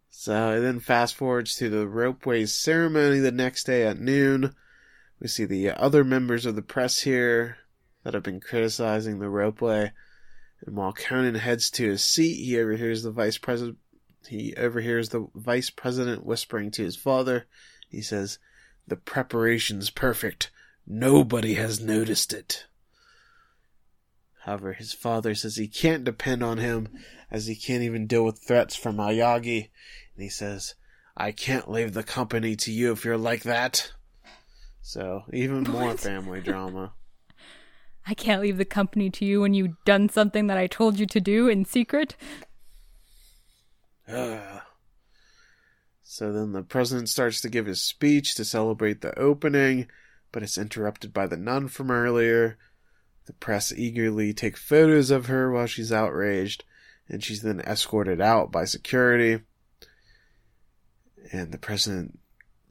So 0.10 0.52
it 0.52 0.60
then 0.60 0.80
fast 0.80 1.16
forwards 1.16 1.56
to 1.56 1.70
the 1.70 1.86
ropeway 1.88 2.48
ceremony 2.48 3.20
the 3.20 3.32
next 3.32 3.66
day 3.66 3.86
at 3.88 4.00
noon. 4.00 4.54
We 5.20 5.28
see 5.28 5.46
the 5.46 5.72
other 5.72 6.04
members 6.04 6.46
of 6.46 6.56
the 6.56 6.62
press 6.62 7.02
here 7.02 7.58
that 8.04 8.14
have 8.14 8.24
been 8.24 8.40
criticizing 8.40 9.20
the 9.20 9.26
ropeway. 9.28 9.92
And 10.66 10.76
while 10.76 10.94
Conan 10.94 11.36
heads 11.36 11.72
to 11.72 11.88
his 11.90 12.04
seat, 12.04 12.36
he 12.44 12.60
overhears 12.60 13.04
the 13.04 13.12
vice 13.12 13.38
president. 13.38 13.78
He 14.28 14.54
overhears 14.58 15.10
the 15.10 15.28
vice 15.34 15.70
president 15.70 16.26
whispering 16.26 16.70
to 16.72 16.84
his 16.84 16.96
father. 16.96 17.46
He 17.90 18.02
says, 18.02 18.38
"The 18.88 18.96
preparation's 18.98 19.90
perfect. 19.90 20.52
Nobody 20.86 21.56
has 21.56 21.80
noticed 21.80 22.34
it." 22.34 22.66
However, 24.48 24.72
his 24.72 24.94
father 24.94 25.36
says 25.36 25.58
he 25.58 25.68
can't 25.68 26.06
depend 26.06 26.42
on 26.42 26.58
him 26.58 26.88
as 27.30 27.48
he 27.48 27.56
can't 27.56 27.84
even 27.84 28.08
deal 28.08 28.24
with 28.24 28.40
threats 28.40 28.78
from 28.78 28.96
Aoyagi. 28.96 29.68
And 30.16 30.24
he 30.24 30.30
says, 30.30 30.76
I 31.18 31.34
can't 31.34 31.70
leave 31.70 31.92
the 31.92 32.02
company 32.02 32.56
to 32.56 32.72
you 32.72 32.94
if 32.94 33.04
you're 33.04 33.18
like 33.18 33.44
that. 33.44 33.92
So, 34.82 35.24
even 35.34 35.64
more 35.70 35.98
family 35.98 36.40
drama. 36.40 36.94
I 38.08 38.14
can't 38.14 38.42
leave 38.42 38.58
the 38.58 38.64
company 38.64 39.10
to 39.10 39.26
you 39.26 39.42
when 39.42 39.54
you've 39.54 39.84
done 39.84 40.08
something 40.08 40.48
that 40.48 40.58
I 40.58 40.68
told 40.68 40.98
you 40.98 41.06
to 41.08 41.20
do 41.20 41.50
in 41.50 41.66
secret. 41.66 42.16
Ugh. 44.08 44.62
So 46.10 46.32
then 46.32 46.54
the 46.54 46.64
president 46.64 47.10
starts 47.10 47.42
to 47.42 47.50
give 47.50 47.66
his 47.66 47.84
speech 47.84 48.34
to 48.36 48.46
celebrate 48.46 49.02
the 49.02 49.20
opening, 49.20 49.88
but 50.32 50.42
it's 50.42 50.58
interrupted 50.58 51.14
by 51.14 51.28
the 51.28 51.36
nun 51.36 51.68
from 51.68 51.92
earlier. 51.92 52.58
The 53.28 53.34
press 53.34 53.74
eagerly 53.74 54.34
take 54.34 54.56
photos 54.56 55.12
of 55.12 55.26
her 55.26 55.52
while 55.52 55.68
she's 55.68 55.92
outraged, 55.92 56.64
and 57.10 57.22
she's 57.22 57.42
then 57.42 57.60
escorted 57.60 58.22
out 58.22 58.52
by 58.52 58.64
security. 58.64 59.42
And 61.34 61.52
the 61.52 61.58
president 61.58 62.20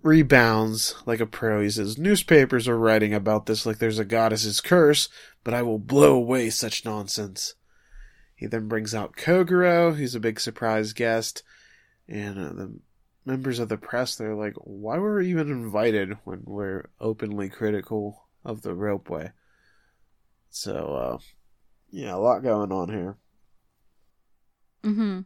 rebounds 0.03 0.95
like 1.05 1.21
a 1.21 1.27
pro. 1.27 1.61
He 1.61 1.69
says, 1.69 1.99
Newspapers 1.99 2.67
are 2.67 2.79
writing 2.79 3.13
about 3.13 3.45
this 3.45 3.67
like 3.67 3.79
there's 3.79 3.99
a 3.99 4.05
goddess's 4.05 4.63
curse, 4.63 5.11
but 5.45 5.53
I 5.53 5.61
will 5.61 5.79
blow 5.79 6.15
away 6.15 6.49
such 6.49 6.87
nonsense. 6.87 7.55
He 8.35 8.47
then 8.47 8.67
brings 8.67 8.95
out 8.95 9.17
Kogoro, 9.17 9.97
who's 9.97 10.15
a 10.15 10.21
big 10.21 10.41
surprise 10.41 10.95
guest, 10.95 11.43
and 12.09 12.39
uh, 12.39 12.53
the 12.55 12.79
members 13.27 13.59
of 13.59 13.69
the 13.69 13.77
press, 13.77 14.17
they're 14.17 14.35
like, 14.35 14.55
why 14.57 14.97
were 14.97 15.17
we 15.17 15.29
even 15.29 15.51
invited 15.51 16.17
when 16.25 16.43
we're 16.45 16.89
openly 16.99 17.51
critical 17.51 18.27
of 18.43 18.63
the 18.63 18.71
ropeway? 18.71 19.33
So, 20.51 20.75
uh, 20.95 21.19
yeah, 21.91 22.15
a 22.15 22.19
lot 22.19 22.43
going 22.43 22.73
on 22.73 22.89
here. 22.89 23.17
Mm-hmm. 24.85 25.21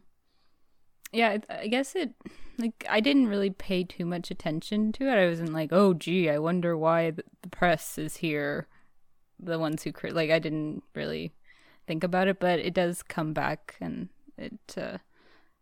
Yeah, 1.11 1.37
I- 1.49 1.67
guess 1.67 1.95
it. 1.95 2.13
Like, 2.57 2.85
I 2.89 2.99
didn't 2.99 3.27
really 3.27 3.49
pay 3.49 3.83
too 3.83 4.05
much 4.05 4.29
attention 4.29 4.91
to 4.93 5.07
it. 5.07 5.15
I 5.15 5.27
wasn't 5.27 5.53
like, 5.53 5.69
oh, 5.71 5.93
gee, 5.93 6.29
I 6.29 6.37
wonder 6.37 6.77
why 6.77 7.11
the, 7.11 7.23
the 7.41 7.49
press 7.49 7.97
is 7.97 8.17
here. 8.17 8.67
The 9.39 9.57
ones 9.57 9.83
who 9.83 9.91
crit, 9.91 10.13
like, 10.13 10.29
I 10.29 10.37
didn't 10.37 10.83
really 10.93 11.33
think 11.87 12.03
about 12.03 12.27
it, 12.27 12.39
but 12.39 12.59
it 12.59 12.73
does 12.73 13.01
come 13.01 13.33
back, 13.33 13.75
and 13.81 14.09
it 14.37 14.59
uh, 14.77 14.99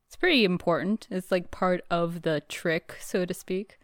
it's 0.08 0.18
pretty 0.18 0.44
important. 0.44 1.08
It's 1.10 1.32
like 1.32 1.52
part 1.52 1.86
of 1.90 2.24
the 2.24 2.42
trick, 2.50 2.98
so 3.00 3.26
to 3.26 3.34
speak. 3.34 3.80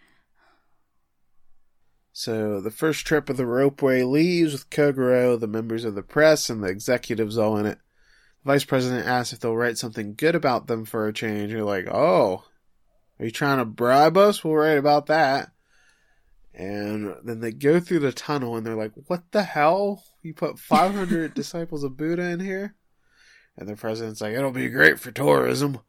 So 2.17 2.61
the 2.61 2.71
first 2.71 3.05
trip 3.05 3.29
of 3.29 3.35
the 3.35 3.43
ropeway 3.43 4.09
leaves 4.09 4.53
with 4.53 4.69
Kogoro, 4.69 5.37
the 5.37 5.47
members 5.47 5.83
of 5.83 5.95
the 5.95 6.01
press, 6.01 6.49
and 6.49 6.63
the 6.63 6.69
executives 6.69 7.37
all 7.37 7.57
in 7.57 7.65
it. 7.65 7.77
The 8.41 8.53
vice 8.53 8.63
president 8.63 9.05
asks 9.05 9.33
if 9.33 9.41
they'll 9.41 9.53
write 9.53 9.77
something 9.77 10.15
good 10.15 10.33
about 10.33 10.67
them 10.67 10.85
for 10.85 11.05
a 11.05 11.13
change. 11.13 11.51
You're 11.51 11.65
like, 11.65 11.89
oh, 11.91 12.45
are 13.19 13.25
you 13.25 13.31
trying 13.31 13.57
to 13.57 13.65
bribe 13.65 14.15
us? 14.15 14.45
We'll 14.45 14.53
write 14.53 14.77
about 14.77 15.07
that. 15.07 15.51
And 16.53 17.17
then 17.21 17.41
they 17.41 17.51
go 17.51 17.81
through 17.81 17.99
the 17.99 18.13
tunnel 18.13 18.55
and 18.55 18.65
they're 18.65 18.77
like, 18.77 18.93
what 19.07 19.29
the 19.31 19.43
hell? 19.43 20.05
You 20.23 20.33
put 20.33 20.57
500 20.59 21.33
disciples 21.33 21.83
of 21.83 21.97
Buddha 21.97 22.23
in 22.29 22.39
here? 22.39 22.75
And 23.57 23.67
the 23.67 23.75
president's 23.75 24.21
like, 24.21 24.33
it'll 24.33 24.51
be 24.51 24.69
great 24.69 25.01
for 25.01 25.11
tourism. 25.11 25.81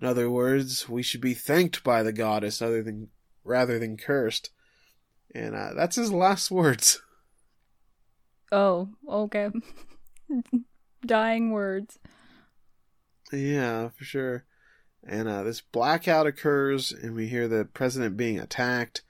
In 0.00 0.06
other 0.06 0.30
words, 0.30 0.88
we 0.88 1.02
should 1.02 1.20
be 1.20 1.34
thanked 1.34 1.82
by 1.82 2.04
the 2.04 2.12
goddess 2.12 2.62
other 2.62 2.80
than 2.80 3.08
rather 3.42 3.80
than 3.80 3.96
cursed. 3.96 4.50
And 5.34 5.54
uh, 5.54 5.74
that's 5.74 5.96
his 5.96 6.12
last 6.12 6.50
words. 6.50 7.00
Oh, 8.52 8.90
okay. 9.08 9.50
Dying 11.06 11.50
words. 11.50 11.98
Yeah, 13.32 13.88
for 13.88 14.04
sure. 14.04 14.44
And 15.02 15.28
uh, 15.28 15.42
this 15.42 15.60
blackout 15.60 16.28
occurs, 16.28 16.92
and 16.92 17.16
we 17.16 17.26
hear 17.26 17.48
the 17.48 17.64
president 17.64 18.16
being 18.16 18.38
attacked. 18.38 19.02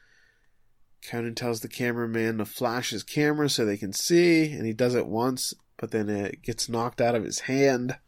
Conan 1.07 1.35
tells 1.35 1.61
the 1.61 1.69
cameraman 1.69 2.39
to 2.39 2.47
flash 2.47 2.91
his 2.91 3.03
camera 3.03 3.51
so 3.51 3.67
they 3.67 3.77
can 3.77 3.93
see, 3.93 4.51
and 4.51 4.65
he 4.65 4.73
does 4.73 4.95
it 4.95 5.07
once, 5.07 5.53
but 5.77 5.91
then 5.91 6.09
it 6.09 6.41
gets 6.41 6.69
knocked 6.69 7.03
out 7.03 7.15
of 7.15 7.25
his 7.25 7.41
hand. 7.41 7.99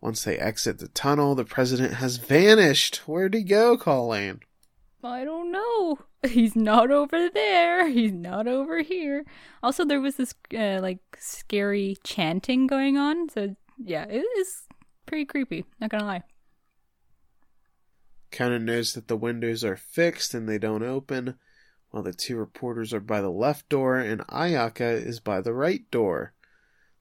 Once 0.00 0.22
they 0.22 0.38
exit 0.38 0.78
the 0.78 0.88
tunnel, 0.88 1.34
the 1.34 1.44
president 1.44 1.94
has 1.94 2.16
vanished. 2.16 3.08
Where'd 3.08 3.34
he 3.34 3.42
go, 3.42 3.76
Colleen? 3.76 4.40
I 5.02 5.24
don't 5.24 5.50
know. 5.50 5.98
He's 6.28 6.54
not 6.54 6.90
over 6.90 7.30
there. 7.30 7.88
He's 7.90 8.12
not 8.12 8.46
over 8.46 8.82
here. 8.82 9.24
Also, 9.62 9.84
there 9.84 10.00
was 10.00 10.16
this 10.16 10.34
uh, 10.56 10.78
like 10.80 11.00
scary 11.18 11.96
chanting 12.04 12.66
going 12.66 12.96
on. 12.96 13.28
So 13.30 13.56
yeah, 13.78 14.04
it 14.04 14.24
is 14.38 14.62
pretty 15.06 15.24
creepy. 15.24 15.64
Not 15.80 15.90
gonna 15.90 16.04
lie. 16.04 16.22
Conan 18.30 18.64
knows 18.64 18.92
that 18.92 19.08
the 19.08 19.16
windows 19.16 19.64
are 19.64 19.76
fixed 19.76 20.34
and 20.34 20.48
they 20.48 20.58
don't 20.58 20.84
open, 20.84 21.34
while 21.90 22.02
the 22.02 22.12
two 22.12 22.36
reporters 22.36 22.94
are 22.94 23.00
by 23.00 23.20
the 23.20 23.30
left 23.30 23.68
door 23.68 23.96
and 23.96 24.20
Ayaka 24.28 25.04
is 25.04 25.18
by 25.18 25.40
the 25.40 25.52
right 25.52 25.90
door. 25.90 26.32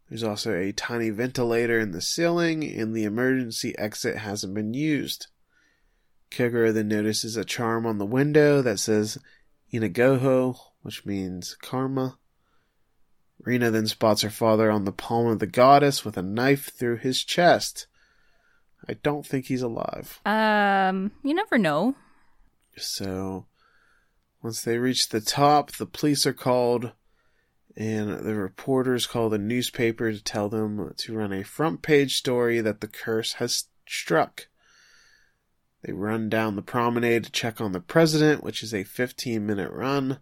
There's 0.10 0.24
also 0.24 0.56
a 0.56 0.72
tiny 0.72 1.12
ventilator 1.12 1.80
in 1.80 1.92
the 1.92 2.02
ceiling, 2.02 2.64
and 2.64 2.96
the 2.96 3.04
emergency 3.04 3.78
exit 3.78 4.18
hasn't 4.18 4.56
been 4.56 4.74
used. 4.74 5.28
Kogoro 6.32 6.74
then 6.74 6.88
notices 6.88 7.36
a 7.36 7.46
charm 7.46 7.86
on 7.86 7.98
the 7.98 8.06
window 8.06 8.62
that 8.62 8.80
says 8.80 9.18
Inagoho, 9.74 10.58
which 10.82 11.06
means 11.06 11.56
karma. 11.62 12.18
Rina 13.40 13.72
then 13.72 13.88
spots 13.88 14.22
her 14.22 14.30
father 14.30 14.70
on 14.70 14.86
the 14.86 14.92
palm 14.92 15.28
of 15.28 15.40
the 15.40 15.48
goddess 15.48 16.04
with 16.04 16.18
a 16.18 16.22
knife 16.22 16.72
through 16.74 16.98
his 16.98 17.24
chest. 17.24 17.88
I 18.88 18.94
don't 18.94 19.26
think 19.26 19.46
he's 19.46 19.62
alive. 19.62 20.20
Um, 20.26 21.12
you 21.24 21.34
never 21.34 21.58
know. 21.58 21.96
So, 22.78 23.46
once 24.42 24.62
they 24.62 24.78
reach 24.78 25.10
the 25.10 25.22
top, 25.22 25.72
the 25.74 25.86
police 25.86 26.26
are 26.26 26.34
called, 26.34 26.92
and 27.76 28.20
the 28.26 28.36
reporters 28.36 29.08
call 29.08 29.30
the 29.30 29.38
newspaper 29.38 30.12
to 30.12 30.24
tell 30.24 30.50
them 30.50 30.94
to 30.98 31.14
run 31.16 31.34
a 31.34 31.44
front 31.44 31.82
page 31.82 32.18
story 32.18 32.62
that 32.62 32.82
the 32.82 32.88
curse 32.88 33.34
has 33.34 33.66
struck. 33.88 34.48
They 35.84 35.94
run 35.94 36.30
down 36.30 36.56
the 36.56 36.62
promenade 36.62 37.24
to 37.24 37.32
check 37.32 37.62
on 37.62 37.72
the 37.72 37.80
president, 37.80 38.44
which 38.44 38.64
is 38.64 38.74
a 38.74 38.84
15 38.84 39.46
minute 39.46 39.72
run. 39.72 40.20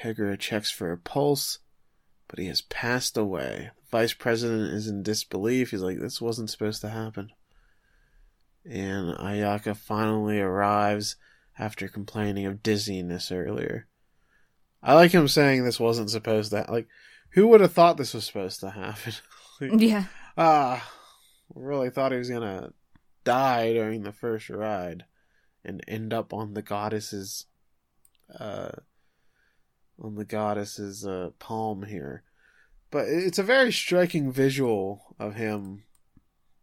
Kogoro 0.00 0.38
checks 0.38 0.70
for 0.70 0.90
a 0.90 0.96
pulse, 0.98 1.58
but 2.28 2.38
he 2.38 2.46
has 2.46 2.62
passed 2.62 3.16
away. 3.16 3.70
The 3.76 3.98
vice 3.98 4.14
president 4.14 4.72
is 4.72 4.88
in 4.88 5.02
disbelief. 5.02 5.70
He's 5.70 5.82
like, 5.82 6.00
this 6.00 6.20
wasn't 6.20 6.50
supposed 6.50 6.80
to 6.80 6.88
happen. 6.88 7.30
And 8.64 9.14
Ayaka 9.18 9.76
finally 9.76 10.40
arrives 10.40 11.16
after 11.58 11.86
complaining 11.86 12.46
of 12.46 12.62
dizziness 12.62 13.30
earlier. 13.30 13.86
I 14.82 14.94
like 14.94 15.12
him 15.12 15.28
saying 15.28 15.64
this 15.64 15.78
wasn't 15.80 16.10
supposed 16.10 16.50
to. 16.50 16.58
Happen. 16.58 16.74
Like, 16.74 16.88
who 17.30 17.48
would 17.48 17.60
have 17.60 17.72
thought 17.72 17.96
this 17.98 18.14
was 18.14 18.24
supposed 18.24 18.60
to 18.60 18.70
happen? 18.70 19.12
Like, 19.60 19.80
Yeah. 19.80 20.06
ah, 20.36 20.84
really 21.54 21.88
thought 21.88 22.10
he 22.10 22.18
was 22.18 22.28
gonna 22.28 22.72
die 23.24 23.72
during 23.72 24.02
the 24.02 24.12
first 24.12 24.48
ride 24.50 25.04
and 25.64 25.82
end 25.88 26.12
up 26.12 26.32
on 26.32 26.54
the 26.54 26.62
goddess's, 26.62 27.46
uh, 28.38 28.70
on 30.00 30.14
the 30.14 30.24
goddess's 30.24 31.06
uh, 31.06 31.30
palm 31.38 31.84
here. 31.84 32.22
But 32.90 33.08
it's 33.08 33.40
a 33.40 33.42
very 33.42 33.72
striking 33.72 34.30
visual 34.30 35.16
of 35.18 35.34
him, 35.34 35.82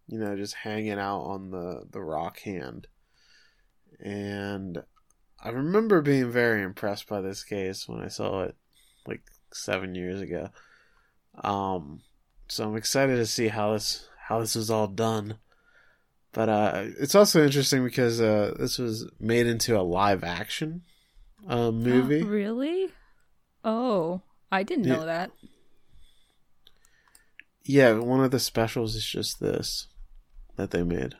you 0.07 0.17
know, 0.17 0.37
just 0.37 0.53
hanging 0.53 0.97
out 0.97 1.23
on 1.23 1.51
the 1.51 1.83
the 1.91 2.01
rock 2.01 2.39
hand. 2.39 2.87
And 3.99 4.81
I 5.43 5.49
remember 5.49 6.01
being 6.01 6.31
very 6.31 6.63
impressed 6.63 7.07
by 7.07 7.19
this 7.19 7.43
case 7.43 7.87
when 7.87 8.01
I 8.01 8.07
saw 8.07 8.43
it 8.43 8.55
like 9.05 9.23
7 9.51 9.93
years 9.93 10.21
ago. 10.21 10.49
Um 11.43 12.01
so 12.47 12.65
I'm 12.65 12.77
excited 12.77 13.17
to 13.17 13.25
see 13.25 13.49
how 13.49 13.73
this 13.73 14.07
how 14.27 14.39
this 14.39 14.55
was 14.55 14.69
all 14.69 14.87
done. 14.87 15.37
But 16.33 16.47
uh, 16.49 16.83
it's 16.99 17.15
also 17.15 17.43
interesting 17.43 17.83
because 17.83 18.21
uh, 18.21 18.53
this 18.57 18.77
was 18.77 19.09
made 19.19 19.47
into 19.47 19.77
a 19.77 19.81
live 19.83 20.23
action 20.23 20.83
uh, 21.47 21.71
movie. 21.71 22.23
really? 22.23 22.89
Oh, 23.65 24.21
I 24.51 24.63
didn't 24.63 24.85
Yeah. 24.85 24.95
know 24.95 25.05
that. 25.05 25.31
Yeah, 27.63 27.93
one 27.99 28.23
of 28.23 28.31
the 28.31 28.39
specials 28.39 28.95
is 28.95 29.05
just 29.05 29.39
this 29.39 29.87
that 30.55 30.71
they 30.71 30.83
made 30.83 31.15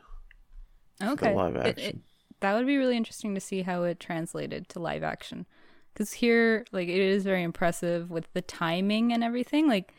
Okay. 1.02 1.26
for 1.26 1.34
live 1.34 1.56
It- 1.56 1.66
it- 1.66 1.78
action. 1.78 2.02
that 2.40 2.54
would 2.54 2.66
be 2.66 2.76
really 2.76 2.96
interesting 2.96 3.34
to 3.34 3.40
see 3.40 3.62
how 3.62 3.84
it 3.84 4.00
translated 4.00 4.68
to 4.70 4.78
live 4.80 5.02
action. 5.02 5.46
Because 5.92 6.14
here, 6.14 6.64
like, 6.72 6.88
it 6.88 6.96
is 7.00 7.22
very 7.22 7.42
impressive 7.42 8.10
with 8.10 8.26
the 8.32 8.42
timing 8.42 9.12
and 9.12 9.22
everything. 9.22 9.68
Like, 9.68 9.92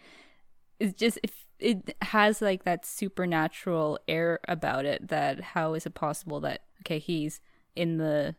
it's 0.80 0.94
just 0.98 1.20
if 1.24 1.46
it 1.64 1.96
has 2.02 2.42
like 2.42 2.66
that 2.66 2.86
supernatural 2.86 3.98
air 4.08 4.40
about 4.48 4.86
it. 4.86 5.08
That 5.08 5.42
how 5.42 5.74
is 5.74 5.86
it 5.86 5.96
possible 5.96 6.40
that 6.42 6.64
okay, 6.82 7.00
he's 7.00 7.42
in 7.76 7.98
the 7.98 8.36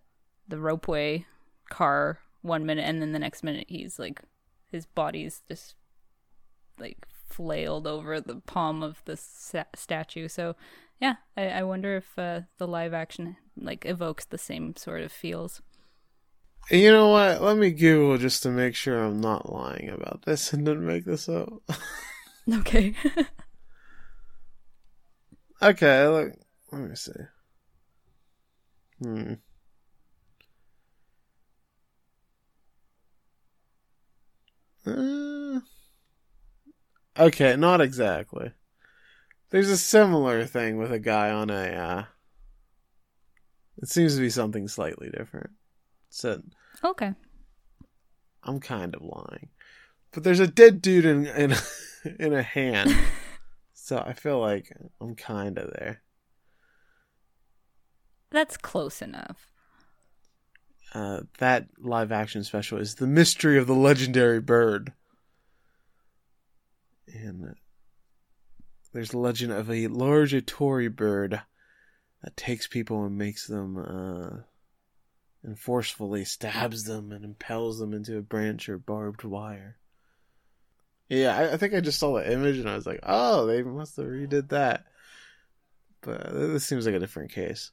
the 0.47 0.57
ropeway 0.57 1.25
car 1.71 2.19
one 2.43 2.67
minute, 2.67 2.85
and 2.87 3.01
then 3.01 3.13
the 3.13 3.19
next 3.19 3.43
minute 3.43 3.67
he's 3.69 3.99
like 3.99 4.21
his 4.71 4.87
body's 4.87 5.43
just 5.49 5.75
like 6.79 7.07
flailed 7.29 7.87
over 7.87 8.21
the 8.21 8.37
palm 8.37 8.83
of 8.83 9.03
the 9.07 9.17
sta- 9.17 9.65
statue. 9.75 10.29
So 10.29 10.55
yeah, 11.01 11.15
I, 11.37 11.49
I 11.49 11.63
wonder 11.63 11.97
if 11.97 12.19
uh, 12.19 12.43
the 12.59 12.67
live 12.67 12.93
action 12.93 13.37
like 13.57 13.87
evokes 13.87 14.27
the 14.27 14.39
same 14.39 14.77
sort 14.77 15.01
of 15.01 15.11
feels. 15.11 15.63
You 16.71 16.93
know 16.93 17.11
what? 17.11 17.43
Let 17.43 17.57
me 17.57 17.71
Google 17.71 18.19
just 18.19 18.43
to 18.45 18.51
make 18.51 18.75
sure 18.75 18.99
I'm 18.99 19.21
not 19.21 19.53
lying 19.53 19.91
about 19.91 20.23
this 20.25 20.53
and 20.53 20.65
didn't 20.65 20.87
make 20.87 21.05
this 21.05 21.29
up. 21.29 21.53
Okay. 22.53 22.95
okay, 25.63 26.07
look. 26.07 26.33
Let 26.73 26.83
me 26.83 26.95
see. 26.95 27.13
Hmm. 29.03 29.35
Uh, 34.87 35.61
okay, 37.19 37.57
not 37.57 37.81
exactly. 37.81 38.53
There's 39.51 39.71
a 39.71 39.77
similar 39.77 40.45
thing 40.45 40.79
with 40.79 40.93
a 40.93 40.99
guy 40.99 41.31
on 41.31 41.51
a. 41.51 41.55
Uh, 41.55 42.05
it 43.79 43.89
seems 43.89 44.17
to 44.17 44.21
be 44.21 44.31
something 44.31 44.69
slightly 44.69 45.11
different. 45.11 45.51
So 46.11 46.43
okay. 46.83 47.15
I'm 48.43 48.61
kind 48.61 48.95
of 48.95 49.03
lying, 49.03 49.49
but 50.15 50.23
there's 50.23 50.41
a 50.41 50.47
dead 50.47 50.81
dude 50.81 51.05
in 51.05 51.27
in 51.27 51.55
in 52.19 52.33
a 52.33 52.43
hand, 52.43 52.97
so 53.75 53.99
I 53.99 54.13
feel 54.13 54.41
like 54.41 54.73
I'm 55.01 55.17
kind 55.17 55.59
of 55.59 55.73
there. 55.73 56.03
That's 58.31 58.57
close 58.57 59.03
enough. 59.03 59.49
Uh, 60.95 61.23
that 61.39 61.67
live 61.79 62.13
action 62.13 62.45
special 62.45 62.79
is 62.79 62.95
the 62.95 63.07
mystery 63.07 63.59
of 63.59 63.67
the 63.67 63.75
legendary 63.75 64.41
bird, 64.41 64.93
and 67.13 67.45
uh, 67.45 67.55
there's 68.93 69.13
a 69.13 69.19
legend 69.19 69.53
of 69.53 69.69
a 69.69 69.89
large 69.89 70.47
Tory 70.47 70.89
bird 70.89 71.43
that 72.23 72.37
takes 72.37 72.69
people 72.69 73.05
and 73.05 73.19
makes 73.19 73.49
them 73.49 73.77
uh, 73.77 74.43
and 75.43 75.59
forcefully 75.59 76.25
stabs 76.25 76.85
them 76.85 77.11
and 77.11 77.25
impels 77.25 77.79
them 77.81 77.93
into 77.93 78.17
a 78.17 78.23
branch 78.23 78.69
or 78.69 78.79
barbed 78.79 79.25
wire. 79.25 79.79
Yeah, 81.09 81.37
I, 81.37 81.53
I 81.53 81.57
think 81.57 81.75
I 81.75 81.81
just 81.81 81.99
saw 81.99 82.15
the 82.15 82.33
image 82.33 82.59
and 82.59 82.69
I 82.69 82.75
was 82.75 82.87
like, 82.87 83.01
oh, 83.03 83.47
they 83.47 83.63
must 83.63 83.97
have 83.97 84.07
redid 84.07 84.49
that. 84.51 84.85
But 86.01 86.33
this 86.33 86.65
seems 86.65 86.87
like 86.87 86.95
a 86.95 87.01
different 87.01 87.33
case. 87.33 87.71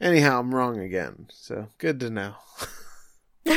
Anyhow, 0.00 0.40
I'm 0.40 0.54
wrong 0.54 0.78
again, 0.78 1.26
so 1.30 1.68
good 1.78 2.00
to 2.00 2.10
know. 2.10 2.34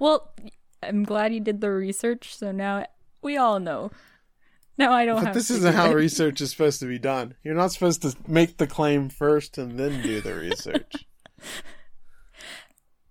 well, 0.00 0.34
I'm 0.82 1.04
glad 1.04 1.32
you 1.32 1.40
did 1.40 1.60
the 1.60 1.70
research, 1.70 2.36
so 2.36 2.52
now 2.52 2.86
we 3.22 3.36
all 3.36 3.58
know. 3.58 3.90
Now 4.78 4.92
I 4.92 5.06
don't 5.06 5.24
But 5.24 5.32
this 5.32 5.50
isn't 5.50 5.74
how 5.74 5.90
it. 5.90 5.94
research 5.94 6.40
is 6.40 6.50
supposed 6.50 6.80
to 6.80 6.86
be 6.86 6.98
done. 6.98 7.34
You're 7.42 7.54
not 7.54 7.72
supposed 7.72 8.02
to 8.02 8.14
make 8.28 8.58
the 8.58 8.66
claim 8.66 9.08
first 9.08 9.56
and 9.56 9.78
then 9.78 10.02
do 10.02 10.20
the 10.20 10.34
research. 10.34 11.06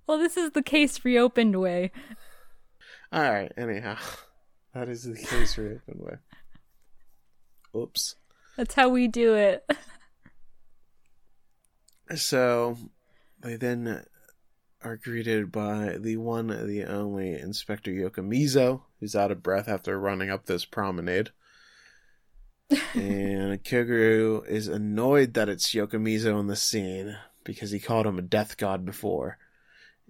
Well, 0.08 0.20
this 0.20 0.38
is 0.38 0.52
the 0.52 0.62
case 0.62 1.04
reopened 1.04 1.60
way. 1.60 1.92
All 3.12 3.22
right. 3.24 3.52
Anyhow, 3.58 3.98
that 4.76 4.90
is 4.90 5.04
the 5.04 5.16
case 5.16 5.58
way. 5.58 6.18
Oops. 7.76 8.16
That's 8.58 8.76
how 8.76 8.90
we 8.90 9.08
do 9.08 9.34
it. 9.34 9.70
So 12.16 12.78
they 13.42 13.56
then 13.56 14.06
are 14.84 14.98
greeted 14.98 15.52
by 15.52 15.98
the 15.98 16.18
one, 16.18 16.48
the 16.68 16.84
only 16.84 17.34
Inspector 17.34 17.90
Yokomizo, 17.90 18.82
who's 19.00 19.16
out 19.16 19.32
of 19.32 19.42
breath 19.42 19.68
after 19.68 20.00
running 20.00 20.30
up 20.30 20.46
this 20.46 20.66
promenade. 20.66 21.32
and 22.94 23.64
Kogoro 23.64 24.46
is 24.46 24.68
annoyed 24.68 25.36
that 25.36 25.50
it's 25.50 25.74
Yokomizo 25.74 26.40
in 26.40 26.48
the 26.48 26.56
scene 26.56 27.18
because 27.44 27.72
he 27.72 27.80
called 27.80 28.06
him 28.06 28.20
a 28.20 28.24
death 28.24 28.58
god 28.58 28.86
before. 28.86 29.38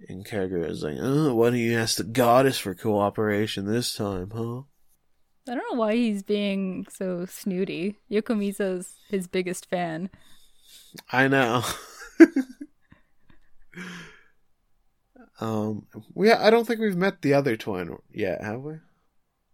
And 0.10 0.26
Kogoro 0.26 0.70
is 0.70 0.84
like, 0.84 0.98
oh, 1.00 1.34
why 1.36 1.50
don't 1.52 1.60
you 1.60 1.78
ask 1.78 1.98
the 1.98 2.04
goddess 2.04 2.58
for 2.58 2.76
cooperation 2.76 3.66
this 3.66 3.96
time, 3.96 4.32
huh? 4.36 4.64
I 5.48 5.54
don't 5.56 5.64
know 5.72 5.80
why 5.80 5.96
he's 5.96 6.24
being 6.24 6.88
so 6.90 7.26
snooty. 7.26 7.98
Yokomizo's 8.12 8.96
his 9.10 9.28
biggest 9.28 9.70
fan. 9.70 10.10
I 11.12 11.28
know. 11.28 11.64
um, 15.40 15.86
we 16.14 16.32
I 16.32 16.50
don't 16.50 16.66
think 16.66 16.80
we've 16.80 16.96
met 16.96 17.22
the 17.22 17.36
other 17.36 17.58
twin 17.58 17.96
yet, 18.12 18.44
have 18.44 18.62
we? 18.62 18.76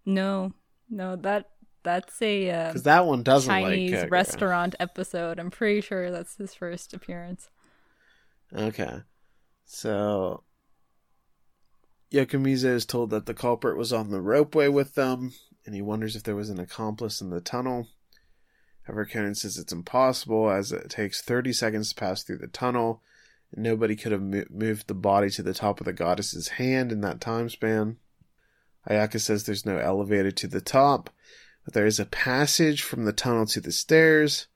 No, 0.06 0.54
no, 0.90 1.18
that 1.18 1.50
that's 1.84 2.22
a 2.22 2.50
uh, 2.50 2.68
Because 2.68 2.84
that 2.84 3.06
one 3.06 3.24
doesn't 3.24 3.50
Chinese 3.50 4.04
like 4.04 4.12
restaurant 4.12 4.76
episode. 4.80 5.40
I'm 5.40 5.52
pretty 5.52 5.82
sure 5.82 6.10
that's 6.10 6.38
his 6.38 6.54
first 6.54 6.94
appearance. 6.94 7.50
Okay, 8.56 9.02
so 9.74 10.44
Yokomizo 12.12 12.76
is 12.76 12.86
told 12.86 13.10
that 13.12 13.26
the 13.26 13.34
culprit 13.34 13.78
was 13.78 13.94
on 13.94 14.12
the 14.12 14.18
ropeway 14.18 14.72
with 14.72 14.96
them, 14.96 15.32
and 15.66 15.74
he 15.74 15.82
wonders 15.82 16.14
if 16.14 16.24
there 16.24 16.36
was 16.36 16.50
an 16.50 16.60
accomplice 16.60 17.22
in 17.22 17.30
the 17.30 17.40
tunnel. 17.40 17.88
However, 18.84 19.06
Conan 19.06 19.34
says 19.34 19.58
it's 19.58 19.72
impossible 19.72 20.52
as 20.52 20.74
it 20.74 20.90
takes 20.90 21.22
30 21.22 21.54
seconds 21.54 21.90
to 21.90 21.96
pass 21.96 22.22
through 22.22 22.40
the 22.40 22.48
tunnel, 22.48 23.02
and 23.54 23.64
nobody 23.64 23.96
could 23.96 24.12
have 24.12 24.22
mo- 24.22 24.44
moved 24.50 24.88
the 24.88 24.94
body 24.94 25.30
to 25.30 25.42
the 25.42 25.54
top 25.54 25.80
of 25.80 25.86
the 25.86 25.94
goddess's 25.94 26.50
hand 26.50 26.92
in 26.92 27.00
that 27.02 27.22
time 27.22 27.48
span. 27.48 27.96
Ayaka 28.90 29.22
says 29.22 29.46
there's 29.46 29.66
no 29.66 29.78
elevator 29.78 30.32
to 30.32 30.48
the 30.48 30.60
top, 30.60 31.10
but 31.64 31.74
there 31.74 31.86
is 31.86 32.00
a 32.00 32.06
passage 32.06 32.82
from 32.82 33.06
the 33.06 33.14
tunnel 33.14 33.46
to 33.46 33.62
the 33.62 33.72
stairs, 33.72 34.48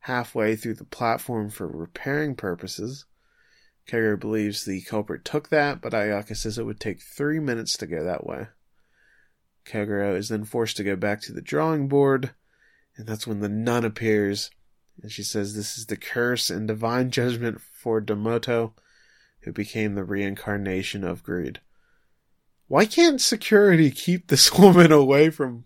halfway 0.00 0.56
through 0.56 0.74
the 0.74 0.84
platform 0.84 1.50
for 1.50 1.66
repairing 1.66 2.34
purposes. 2.34 3.04
Kogoro 3.88 4.18
believes 4.18 4.64
the 4.64 4.80
culprit 4.82 5.24
took 5.24 5.48
that, 5.48 5.80
but 5.80 5.92
Ayaka 5.92 6.36
says 6.36 6.58
it 6.58 6.64
would 6.64 6.80
take 6.80 7.02
three 7.02 7.40
minutes 7.40 7.76
to 7.76 7.86
go 7.86 8.04
that 8.04 8.26
way. 8.26 8.48
Kogoro 9.64 10.16
is 10.16 10.28
then 10.28 10.44
forced 10.44 10.76
to 10.76 10.84
go 10.84 10.96
back 10.96 11.20
to 11.22 11.32
the 11.32 11.42
drawing 11.42 11.88
board, 11.88 12.30
and 12.96 13.06
that's 13.06 13.26
when 13.26 13.40
the 13.40 13.48
nun 13.48 13.84
appears, 13.84 14.50
and 15.00 15.10
she 15.10 15.22
says 15.22 15.54
this 15.54 15.78
is 15.78 15.86
the 15.86 15.96
curse 15.96 16.50
and 16.50 16.68
divine 16.68 17.10
judgment 17.10 17.60
for 17.60 18.00
Domoto, 18.00 18.72
who 19.40 19.52
became 19.52 19.94
the 19.94 20.04
reincarnation 20.04 21.04
of 21.04 21.22
greed. 21.22 21.60
Why 22.68 22.86
can't 22.86 23.20
security 23.20 23.90
keep 23.90 24.28
this 24.28 24.52
woman 24.58 24.92
away 24.92 25.30
from 25.30 25.64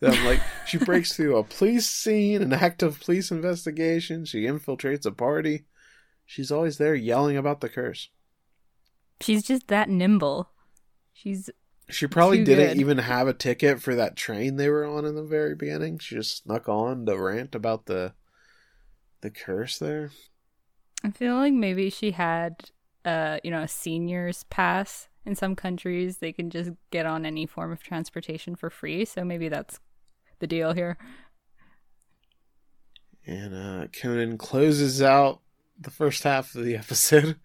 them? 0.00 0.24
Like, 0.24 0.40
she 0.66 0.78
breaks 0.78 1.12
through 1.16 1.36
a 1.36 1.44
police 1.44 1.88
scene, 1.88 2.42
an 2.42 2.52
active 2.52 3.00
police 3.00 3.30
investigation, 3.30 4.24
she 4.24 4.42
infiltrates 4.42 5.06
a 5.06 5.12
party. 5.12 5.64
She's 6.26 6.50
always 6.50 6.78
there 6.78 6.94
yelling 6.94 7.36
about 7.38 7.60
the 7.60 7.68
curse. 7.70 8.10
She's 9.20 9.42
just 9.42 9.66
that 9.68 9.88
nimble. 9.88 10.50
She's 11.12 11.50
She 11.88 12.06
probably 12.06 12.40
didn't 12.40 12.74
good. 12.74 12.76
even 12.76 12.98
have 12.98 13.26
a 13.26 13.32
ticket 13.32 13.80
for 13.80 13.94
that 13.94 14.16
train 14.16 14.56
they 14.56 14.68
were 14.68 14.84
on 14.84 15.06
in 15.06 15.14
the 15.14 15.22
very 15.22 15.54
beginning. 15.54 15.98
She 15.98 16.14
just 16.16 16.42
snuck 16.42 16.68
on 16.68 17.06
to 17.06 17.18
rant 17.18 17.54
about 17.54 17.86
the 17.86 18.14
the 19.22 19.30
curse 19.30 19.78
there. 19.78 20.10
I 21.02 21.10
feel 21.10 21.34
like 21.36 21.52
maybe 21.52 21.90
she 21.90 22.12
had 22.12 22.70
uh, 23.04 23.38
you 23.44 23.50
know, 23.50 23.62
a 23.62 23.68
senior's 23.68 24.44
pass. 24.44 25.08
In 25.26 25.34
some 25.34 25.56
countries 25.56 26.18
they 26.18 26.32
can 26.32 26.50
just 26.50 26.70
get 26.90 27.06
on 27.06 27.24
any 27.24 27.46
form 27.46 27.72
of 27.72 27.82
transportation 27.82 28.54
for 28.56 28.68
free, 28.68 29.06
so 29.06 29.24
maybe 29.24 29.48
that's 29.48 29.80
the 30.40 30.46
deal 30.46 30.74
here. 30.74 30.98
And 33.26 33.54
uh, 33.54 33.86
Conan 33.88 34.36
closes 34.38 35.00
out 35.00 35.40
the 35.78 35.90
first 35.90 36.22
half 36.22 36.54
of 36.54 36.64
the 36.64 36.76
episode 36.76 37.36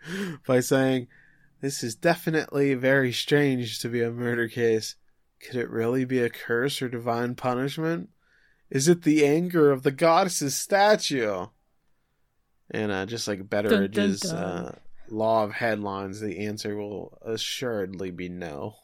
by 0.45 0.59
saying, 0.59 1.07
This 1.61 1.83
is 1.83 1.95
definitely 1.95 2.73
very 2.73 3.11
strange 3.11 3.79
to 3.79 3.89
be 3.89 4.01
a 4.01 4.11
murder 4.11 4.47
case. 4.47 4.95
Could 5.41 5.55
it 5.55 5.69
really 5.69 6.05
be 6.05 6.19
a 6.19 6.29
curse 6.29 6.81
or 6.81 6.89
divine 6.89 7.35
punishment? 7.35 8.09
Is 8.69 8.87
it 8.87 9.03
the 9.03 9.25
anger 9.25 9.71
of 9.71 9.83
the 9.83 9.91
goddess's 9.91 10.55
statue? 10.55 11.47
And 12.71 12.91
uh, 12.91 13.05
just 13.05 13.27
like 13.27 13.49
Betteridge's 13.49 14.21
dun, 14.21 14.35
dun. 14.35 14.65
Uh, 14.65 14.75
law 15.09 15.43
of 15.43 15.53
headlines, 15.53 16.19
the 16.19 16.45
answer 16.45 16.75
will 16.75 17.17
assuredly 17.25 18.11
be 18.11 18.29
no. 18.29 18.75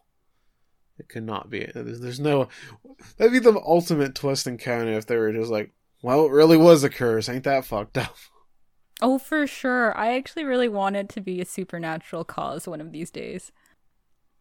It 0.98 1.10
could 1.10 1.24
not 1.24 1.50
be. 1.50 1.70
There's, 1.74 2.00
there's 2.00 2.20
no. 2.20 2.48
That'd 3.18 3.34
be 3.34 3.40
the 3.40 3.60
ultimate 3.60 4.16
twist 4.16 4.48
in 4.48 4.58
Conan 4.58 4.94
if 4.94 5.06
they 5.06 5.18
were 5.18 5.34
just 5.34 5.52
like, 5.52 5.72
well, 6.02 6.26
it 6.26 6.32
really 6.32 6.58
was 6.58 6.84
a 6.84 6.90
curse. 6.90 7.28
Ain't 7.28 7.44
that 7.44 7.66
fucked 7.66 7.98
up? 7.98 8.16
Oh, 9.02 9.18
for 9.20 9.46
sure. 9.46 9.98
I 9.98 10.16
actually 10.16 10.46
really 10.46 10.70
wanted 10.70 11.10
to 11.10 11.22
be 11.22 11.42
a 11.42 11.46
supernatural 11.46 12.24
cause 12.24 12.68
one 12.68 12.82
of 12.82 12.92
these 12.92 13.12
days. 13.12 13.52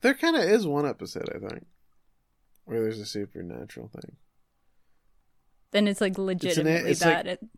There 0.00 0.14
kind 0.14 0.36
of 0.36 0.42
is 0.44 0.66
one 0.66 0.86
episode, 0.86 1.28
I 1.34 1.38
think, 1.38 1.66
where 2.64 2.80
there's 2.82 3.00
a 3.00 3.06
supernatural 3.06 3.88
thing. 3.88 4.16
Then 5.72 5.88
it's 5.88 6.00
like 6.00 6.18
legitimately 6.18 6.92
it's 6.92 7.00
that. 7.00 7.26
like- 7.26 7.42
it, 7.42 7.48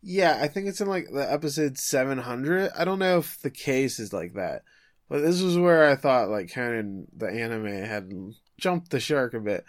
Yeah, 0.00 0.38
I 0.40 0.48
think 0.48 0.68
it's 0.68 0.80
in 0.80 0.88
like 0.88 1.08
the 1.12 1.30
episode 1.30 1.76
700. 1.76 2.70
I 2.76 2.84
don't 2.84 2.98
know 2.98 3.18
if 3.18 3.38
the 3.42 3.50
case 3.50 3.98
is 3.98 4.12
like 4.12 4.34
that, 4.34 4.62
but 5.08 5.20
this 5.20 5.42
was 5.42 5.58
where 5.58 5.84
I 5.84 5.96
thought 5.96 6.30
like 6.30 6.52
Conan 6.52 7.08
the 7.14 7.26
anime 7.28 7.66
had 7.66 8.10
jumped 8.58 8.90
the 8.90 9.00
shark 9.00 9.34
a 9.34 9.40
bit. 9.40 9.64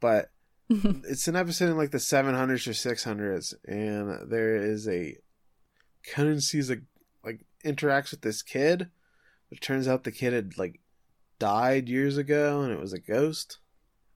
But 0.00 0.30
it's 1.04 1.28
an 1.28 1.36
episode 1.36 1.70
in 1.70 1.76
like 1.76 1.90
the 1.90 1.98
700s 1.98 2.66
or 2.66 2.70
600s, 2.70 3.54
and 3.66 4.30
there 4.30 4.56
is 4.56 4.88
a 4.88 5.16
Conan 6.12 6.40
sees 6.40 6.70
a 6.70 6.78
like 7.24 7.44
interacts 7.64 8.10
with 8.10 8.22
this 8.22 8.42
kid. 8.42 8.90
It 9.50 9.60
turns 9.60 9.86
out 9.88 10.04
the 10.04 10.12
kid 10.12 10.32
had 10.32 10.58
like 10.58 10.80
died 11.38 11.88
years 11.88 12.16
ago, 12.16 12.62
and 12.62 12.72
it 12.72 12.80
was 12.80 12.92
a 12.92 12.98
ghost. 12.98 13.58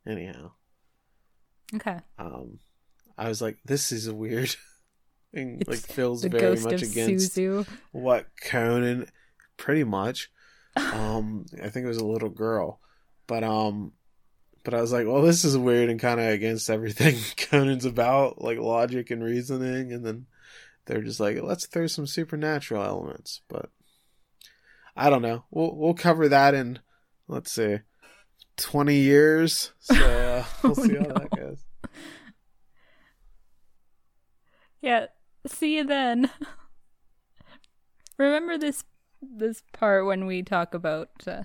Anyhow, 0.07 0.53
okay. 1.75 1.99
um, 2.19 2.61
I 3.19 3.29
was 3.29 3.43
like, 3.43 3.59
this 3.65 3.93
is 3.93 4.07
a 4.07 4.15
weird. 4.15 4.55
and 5.35 5.61
It's 5.61 5.69
like 5.69 5.81
feels 5.81 6.25
very 6.25 6.59
much 6.61 6.83
against 6.83 7.37
Suzu. 7.37 7.67
what 7.93 8.27
Conan 8.43 9.11
pretty 9.57 9.85
much. 9.85 10.31
Um 10.77 11.45
I 11.61 11.71
think 11.71 11.85
it 11.85 11.89
was 11.89 11.99
a 11.99 12.07
little 12.07 12.29
girl. 12.29 12.79
But 13.27 13.43
um 13.43 13.93
but 14.64 14.75
I 14.75 14.81
was 14.81 14.92
like, 14.92 15.07
well 15.07 15.23
this 15.23 15.44
is 15.44 15.57
weird 15.57 15.90
and 15.90 16.01
kinda 16.01 16.29
against 16.29 16.71
everything 16.71 17.16
Conan's 17.51 17.85
about, 17.85 18.40
like 18.40 18.59
logic 18.59 19.11
and 19.11 19.23
reasoning, 19.23 19.92
and 19.92 20.05
then 20.05 20.27
they're 20.87 21.03
just 21.03 21.21
like, 21.21 21.40
let's 21.42 21.66
throw 21.66 21.87
some 21.87 22.07
supernatural 22.07 22.83
elements. 22.83 23.42
But 23.49 23.71
I 24.97 25.11
don't 25.11 25.23
know. 25.23 25.44
We'll 25.51 25.75
we'll 25.77 25.94
cover 25.94 26.29
that 26.29 26.55
in 26.55 26.81
let's 27.29 27.53
see 27.53 27.79
twenty 28.57 28.97
years. 29.01 29.73
So 29.81 29.94
uh, 29.94 30.44
we'll 30.62 30.73
Oh, 30.73 30.75
see 30.75 30.97
how 30.97 31.05
that 31.12 31.31
goes. 31.33 31.64
Yeah. 34.81 35.07
See 35.47 35.77
you 35.77 35.85
then. 35.85 36.31
remember 38.18 38.59
this 38.59 38.85
this 39.21 39.62
part 39.73 40.07
when 40.07 40.27
we 40.27 40.42
talk 40.42 40.75
about 40.75 41.11
uh, 41.27 41.42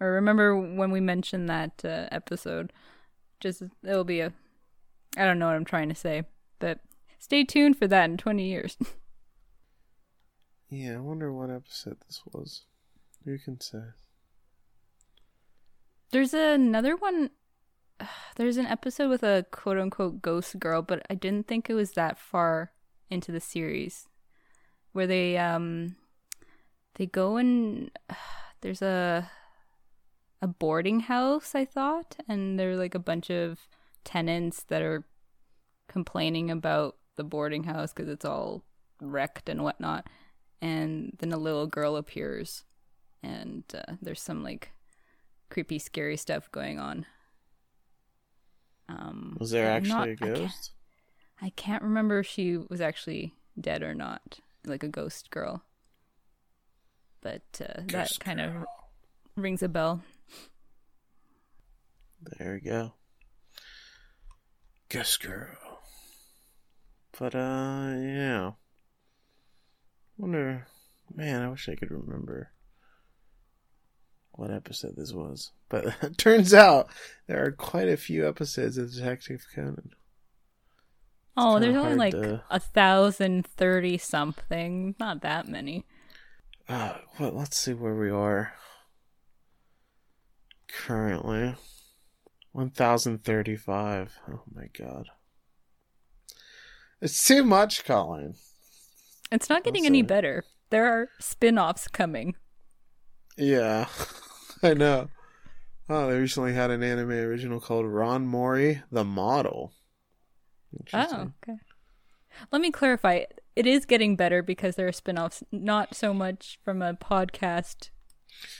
or 0.00 0.12
remember 0.12 0.56
when 0.56 0.90
we 0.90 1.00
mentioned 1.00 1.48
that 1.48 1.84
uh, 1.84 2.08
episode. 2.12 2.72
Just 3.40 3.62
it'll 3.84 4.04
be 4.04 4.20
a 4.20 4.32
I 5.16 5.24
don't 5.24 5.38
know 5.38 5.46
what 5.46 5.56
I'm 5.56 5.64
trying 5.64 5.88
to 5.88 5.94
say, 5.94 6.24
but 6.58 6.80
stay 7.18 7.44
tuned 7.44 7.78
for 7.78 7.86
that 7.88 8.10
in 8.10 8.16
20 8.16 8.46
years. 8.46 8.76
Yeah, 10.68 10.96
I 10.96 11.00
wonder 11.00 11.32
what 11.32 11.50
episode 11.50 11.98
this 12.06 12.22
was. 12.32 12.62
Who 13.24 13.38
can 13.38 13.60
say? 13.60 13.82
There's 16.10 16.34
another 16.34 16.96
one. 16.96 17.30
There's 18.36 18.56
an 18.56 18.66
episode 18.66 19.08
with 19.08 19.22
a 19.22 19.46
quote 19.50 19.78
unquote 19.78 20.22
ghost 20.22 20.58
girl, 20.58 20.82
but 20.82 21.06
I 21.08 21.14
didn't 21.14 21.46
think 21.46 21.70
it 21.70 21.74
was 21.74 21.92
that 21.92 22.18
far 22.18 22.72
into 23.10 23.30
the 23.30 23.40
series, 23.40 24.08
where 24.92 25.06
they 25.06 25.38
um 25.38 25.96
they 26.96 27.06
go 27.06 27.36
and 27.36 27.90
there's 28.60 28.82
a 28.82 29.30
a 30.42 30.46
boarding 30.46 31.00
house 31.00 31.54
I 31.54 31.64
thought, 31.64 32.16
and 32.28 32.58
there 32.58 32.72
are 32.72 32.76
like 32.76 32.94
a 32.94 32.98
bunch 33.00 33.30
of 33.30 33.66
tenants 34.04 34.62
that 34.64 34.82
are 34.82 35.04
complaining 35.88 36.50
about 36.50 36.96
the 37.16 37.24
boarding 37.24 37.64
house 37.64 37.92
because 37.92 38.08
it's 38.10 38.24
all 38.24 38.62
wrecked 39.00 39.48
and 39.48 39.62
whatnot, 39.62 40.06
and 40.60 41.16
then 41.18 41.32
a 41.32 41.38
little 41.38 41.66
girl 41.66 41.96
appears, 41.96 42.64
and 43.22 43.64
uh, 43.74 43.94
there's 44.02 44.20
some 44.22 44.42
like 44.42 44.72
creepy, 45.50 45.78
scary 45.78 46.16
stuff 46.16 46.50
going 46.52 46.78
on. 46.78 47.06
Um, 48.88 49.36
Was 49.40 49.50
there 49.50 49.70
I'm 49.70 49.76
actually 49.78 49.88
not- 49.94 50.08
a 50.08 50.12
I 50.12 50.16
can't- 50.16 50.34
ghost? 50.34 50.72
I 51.42 51.50
can't 51.50 51.82
remember 51.82 52.20
if 52.20 52.26
she 52.26 52.56
was 52.56 52.80
actually 52.80 53.34
dead 53.60 53.82
or 53.82 53.94
not, 53.94 54.40
like 54.64 54.82
a 54.82 54.88
ghost 54.88 55.30
girl. 55.30 55.62
But 57.20 57.42
uh, 57.60 57.74
that 57.80 57.86
Ghost 57.88 58.20
kind 58.20 58.40
of 58.40 58.64
rings 59.36 59.62
a 59.62 59.68
bell. 59.68 60.02
There 62.38 62.54
we 62.54 62.60
go. 62.68 62.92
Guess 64.88 65.16
girl. 65.16 65.80
But 67.18 67.34
uh 67.34 67.94
yeah. 67.96 68.50
Wonder 70.18 70.66
man, 71.14 71.42
I 71.42 71.48
wish 71.48 71.68
I 71.68 71.74
could 71.74 71.90
remember 71.90 72.50
what 74.32 74.50
episode 74.50 74.96
this 74.96 75.12
was. 75.12 75.52
But 75.68 75.86
it 76.02 76.18
turns 76.18 76.52
out 76.52 76.88
there 77.26 77.44
are 77.44 77.52
quite 77.52 77.88
a 77.88 77.96
few 77.96 78.28
episodes 78.28 78.76
of 78.78 78.92
Detective 78.92 79.46
Conan. 79.54 79.90
Oh, 81.36 81.58
there's 81.58 81.76
only 81.76 81.96
like 81.96 82.12
to- 82.12 82.42
a 82.50 82.58
thousand 82.60 83.46
thirty 83.46 83.98
something. 83.98 84.94
Not 84.98 85.22
that 85.22 85.48
many. 85.48 85.84
Uh 86.68 86.94
well 87.18 87.32
let's 87.32 87.56
see 87.58 87.74
where 87.74 87.94
we 87.94 88.10
are. 88.10 88.52
Currently. 90.68 91.54
One 92.56 92.70
thousand 92.70 93.22
thirty 93.22 93.54
five. 93.54 94.18
Oh 94.26 94.40
my 94.54 94.68
god. 94.72 95.10
It's 97.02 97.26
too 97.26 97.44
much, 97.44 97.84
Colin. 97.84 98.32
It's 99.30 99.50
not 99.50 99.62
getting 99.62 99.84
any 99.84 100.00
better. 100.00 100.42
There 100.70 100.86
are 100.86 101.10
spin-offs 101.20 101.86
coming. 101.88 102.34
Yeah, 103.36 103.88
I 104.62 104.72
know. 104.72 105.10
Oh, 105.90 106.08
they 106.08 106.18
recently 106.18 106.54
had 106.54 106.70
an 106.70 106.82
anime 106.82 107.10
original 107.10 107.60
called 107.60 107.84
Ran 107.84 108.26
Mori, 108.26 108.82
the 108.90 109.04
Model. 109.04 109.74
Oh, 110.94 111.32
okay. 111.42 111.58
Let 112.50 112.62
me 112.62 112.70
clarify. 112.70 113.24
It 113.54 113.66
is 113.66 113.84
getting 113.84 114.16
better 114.16 114.42
because 114.42 114.76
there 114.76 114.88
are 114.88 114.92
spin-offs, 114.92 115.42
not 115.52 115.94
so 115.94 116.14
much 116.14 116.58
from 116.64 116.80
a 116.80 116.94
podcast 116.94 117.90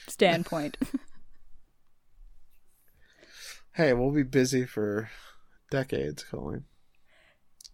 standpoint. 0.06 0.76
Hey, 3.76 3.92
we'll 3.92 4.10
be 4.10 4.22
busy 4.22 4.64
for 4.64 5.10
decades, 5.70 6.24
Colleen. 6.24 6.64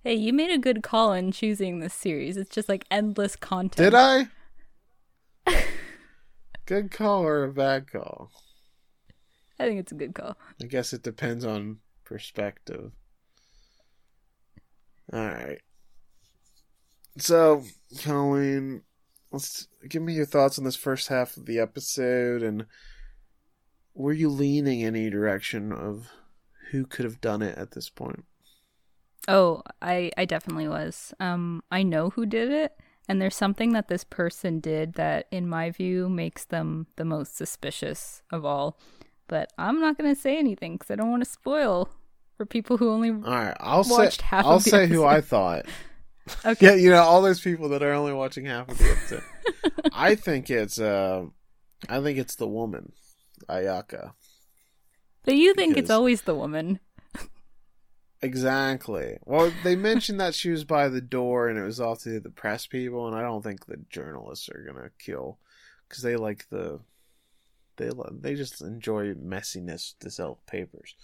hey, 0.02 0.14
you 0.14 0.32
made 0.32 0.50
a 0.50 0.58
good 0.58 0.82
call 0.82 1.12
in 1.12 1.30
choosing 1.30 1.78
this 1.78 1.94
series. 1.94 2.36
It's 2.36 2.52
just 2.52 2.68
like 2.68 2.84
endless 2.90 3.36
content. 3.36 3.92
Did 3.92 3.94
I? 3.94 4.26
Good 6.66 6.90
call 6.90 7.22
or 7.22 7.44
a 7.44 7.52
bad 7.52 7.88
call? 7.88 8.32
I 9.60 9.66
think 9.66 9.78
it's 9.78 9.92
a 9.92 9.96
good 9.96 10.12
call. 10.12 10.36
I 10.60 10.66
guess 10.66 10.92
it 10.92 11.04
depends 11.04 11.44
on 11.44 11.78
perspective. 12.04 12.90
All 15.12 15.20
right. 15.20 15.60
So, 17.18 17.62
Colleen, 18.02 18.82
let's 19.30 19.68
give 19.88 20.02
me 20.02 20.14
your 20.14 20.26
thoughts 20.26 20.58
on 20.58 20.64
this 20.64 20.74
first 20.74 21.06
half 21.06 21.36
of 21.36 21.46
the 21.46 21.60
episode, 21.60 22.42
and 22.42 22.66
were 23.94 24.12
you 24.12 24.28
leaning 24.28 24.83
any 24.85 25.11
direction 25.11 25.72
of 25.72 26.09
who 26.70 26.87
could 26.87 27.05
have 27.05 27.20
done 27.20 27.42
it 27.42 27.57
at 27.59 27.72
this 27.72 27.88
point? 27.90 28.24
Oh, 29.28 29.62
I 29.81 30.11
I 30.16 30.24
definitely 30.24 30.68
was. 30.68 31.14
Um 31.20 31.62
I 31.70 31.83
know 31.83 32.11
who 32.11 32.26
did 32.26 32.50
it 32.50 32.72
and 33.09 33.20
there's 33.20 33.37
something 33.37 33.72
that 33.72 33.88
this 33.88 34.05
person 34.05 34.61
did 34.61 34.94
that 34.94 35.26
in 35.31 35.48
my 35.48 35.70
view 35.70 36.09
makes 36.09 36.44
them 36.44 36.87
the 36.96 37.05
most 37.05 37.37
suspicious 37.37 38.22
of 38.31 38.44
all. 38.44 38.78
But 39.28 39.52
I'm 39.59 39.81
not 39.81 39.96
going 39.98 40.14
to 40.14 40.20
say 40.20 40.38
anything 40.38 40.78
cuz 40.78 40.90
I 40.90 40.96
don't 40.96 41.11
want 41.11 41.24
to 41.24 41.31
spoil 41.31 41.88
for 42.37 42.46
people 42.46 42.76
who 42.76 42.90
only 42.90 43.11
All 43.11 43.16
right, 43.20 43.57
I'll 43.61 43.85
Watched 43.85 44.20
say 44.20 44.26
half 44.26 44.44
I'll 44.44 44.57
of 44.57 44.64
the 44.64 44.70
say 44.70 44.87
who 44.87 45.05
I 45.05 45.20
thought. 45.20 45.66
Okay. 46.46 46.66
Yeah, 46.66 46.74
you 46.74 46.90
know 46.90 47.02
all 47.02 47.20
those 47.20 47.40
people 47.40 47.68
that 47.70 47.83
are 47.83 47.92
only 47.92 48.12
watching 48.12 48.44
half 48.44 48.68
of 48.68 48.78
the 48.78 48.90
episode. 48.90 49.24
I 49.92 50.14
think 50.14 50.50
it's 50.50 50.78
uh, 50.78 51.24
I 51.88 52.00
think 52.00 52.16
it's 52.16 52.37
the 52.37 52.46
woman, 52.46 52.92
Ayaka. 53.48 54.12
But 55.24 55.37
you 55.37 55.55
think 55.55 55.76
it's 55.76 55.90
always 55.90 56.22
the 56.22 56.35
woman. 56.35 56.81
Exactly. 58.22 59.18
Well, 59.24 59.52
they 59.64 59.74
mentioned 59.74 60.20
that 60.20 60.35
she 60.35 60.50
was 60.50 60.62
by 60.62 60.88
the 60.88 61.00
door 61.00 61.48
and 61.48 61.59
it 61.59 61.64
was 61.64 61.81
off 61.81 62.02
to 62.05 62.20
the 62.20 62.31
press 62.31 62.66
people, 62.66 63.09
and 63.09 63.16
I 63.16 63.22
don't 63.22 63.42
think 63.42 63.66
the 63.66 63.81
journalists 63.90 64.48
are 64.48 64.64
gonna 64.64 64.90
kill 64.98 65.38
because 65.88 66.02
they 66.05 66.16
like 66.16 66.48
the 66.48 66.81
they 67.76 67.90
they 68.12 68.35
just 68.37 68.61
enjoy 68.61 69.14
messiness 69.14 69.94
to 70.00 70.11
sell 70.11 70.38
papers. 70.46 70.94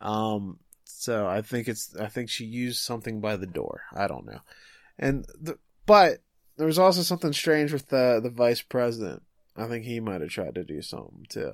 Um, 0.00 0.58
so 0.84 1.26
I 1.26 1.42
think 1.42 1.68
it's 1.68 1.94
I 1.96 2.06
think 2.06 2.30
she 2.30 2.44
used 2.46 2.80
something 2.80 3.20
by 3.20 3.36
the 3.36 3.46
door. 3.46 3.82
I 3.92 4.06
don't 4.06 4.24
know, 4.24 4.40
and 4.98 5.26
the 5.38 5.58
but 5.84 6.18
there 6.56 6.66
was 6.66 6.78
also 6.78 7.02
something 7.02 7.32
strange 7.32 7.72
with 7.72 7.88
the 7.88 8.20
the 8.22 8.30
vice 8.30 8.62
president. 8.62 9.22
I 9.56 9.66
think 9.66 9.84
he 9.84 10.00
might 10.00 10.20
have 10.20 10.30
tried 10.30 10.54
to 10.54 10.64
do 10.64 10.82
something 10.82 11.26
too, 11.28 11.52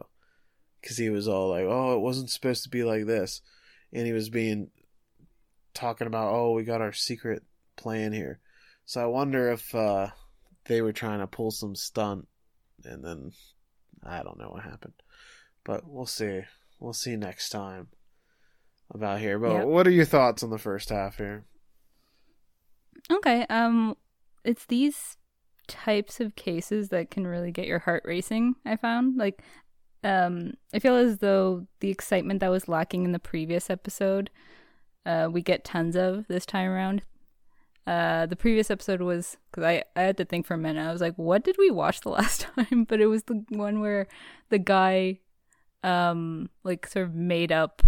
because 0.81 0.97
he 0.97 1.11
was 1.11 1.29
all 1.29 1.51
like, 1.51 1.65
"Oh, 1.65 1.97
it 1.97 2.01
wasn't 2.01 2.31
supposed 2.31 2.65
to 2.65 2.71
be 2.71 2.85
like 2.85 3.07
this." 3.07 3.41
and 3.93 4.07
he 4.07 4.13
was 4.13 4.29
being 4.29 4.71
talking 5.75 6.07
about, 6.07 6.33
oh, 6.33 6.53
we 6.53 6.65
got 6.65 6.81
our 6.81 6.93
secret 6.93 7.43
plan 7.77 8.13
here. 8.13 8.41
So 8.85 9.03
I 9.03 9.07
wonder 9.07 9.51
if 9.51 9.75
uh, 9.75 10.09
they 10.67 10.81
were 10.83 10.93
trying 10.93 11.21
to 11.21 11.27
pull 11.27 11.51
some 11.51 11.75
stunt, 11.75 12.29
and 12.85 13.05
then 13.05 13.33
I 14.05 14.23
don't 14.23 14.39
know 14.39 14.51
what 14.51 14.65
happened, 14.65 14.95
but 15.65 15.83
we'll 15.87 16.07
see. 16.07 16.43
We'll 16.79 16.93
see 16.93 17.17
next 17.17 17.49
time 17.49 17.89
about 18.93 19.21
here. 19.21 19.39
But 19.39 19.53
yep. 19.53 19.67
what 19.67 19.87
are 19.87 19.93
your 19.93 20.05
thoughts 20.05 20.43
on 20.43 20.51
the 20.51 20.59
first 20.59 20.91
half 20.91 21.17
here? 21.17 21.45
Okay, 23.11 23.47
um, 23.49 23.97
it's 24.45 24.67
these 24.67 25.17
types 25.69 26.21
of 26.21 26.37
cases 26.37 26.89
that 26.91 27.11
can 27.11 27.27
really 27.27 27.51
get 27.51 27.67
your 27.67 27.81
heart 27.81 28.03
racing. 28.05 28.57
I 28.65 28.77
found 28.77 29.17
like 29.17 29.43
um, 30.07 30.55
I 30.73 30.79
feel 30.79 30.95
as 30.95 31.19
though 31.19 31.67
the 31.81 31.91
excitement 31.91 32.41
that 32.41 32.51
was 32.51 32.69
lacking 32.69 33.05
in 33.05 33.13
the 33.13 33.19
previous 33.19 33.71
episode, 33.71 34.31
uh, 35.05 35.29
we 35.31 35.43
get 35.43 35.65
tons 35.65 35.97
of 35.97 36.29
this 36.29 36.47
time 36.47 36.71
around. 36.71 37.03
Uh, 37.87 38.27
the 38.27 38.37
previous 38.37 38.71
episode 38.71 39.01
was 39.01 39.37
because 39.51 39.65
I, 39.65 39.85
I 39.95 40.03
had 40.03 40.17
to 40.19 40.25
think 40.25 40.47
for 40.47 40.55
a 40.55 40.59
minute. 40.59 40.87
I 40.87 40.93
was 40.93 41.01
like, 41.01 41.17
what 41.17 41.45
did 41.45 41.57
we 41.59 41.71
watch 41.71 42.01
the 42.01 42.09
last 42.11 42.47
time? 42.57 42.85
But 42.85 43.01
it 43.01 43.07
was 43.07 43.25
the 43.25 43.45
one 43.49 43.81
where 43.81 44.07
the 44.49 44.59
guy, 44.59 45.21
um, 45.83 46.51
like 46.65 46.87
sort 46.87 47.07
of 47.07 47.15
made 47.15 47.51
up 47.51 47.83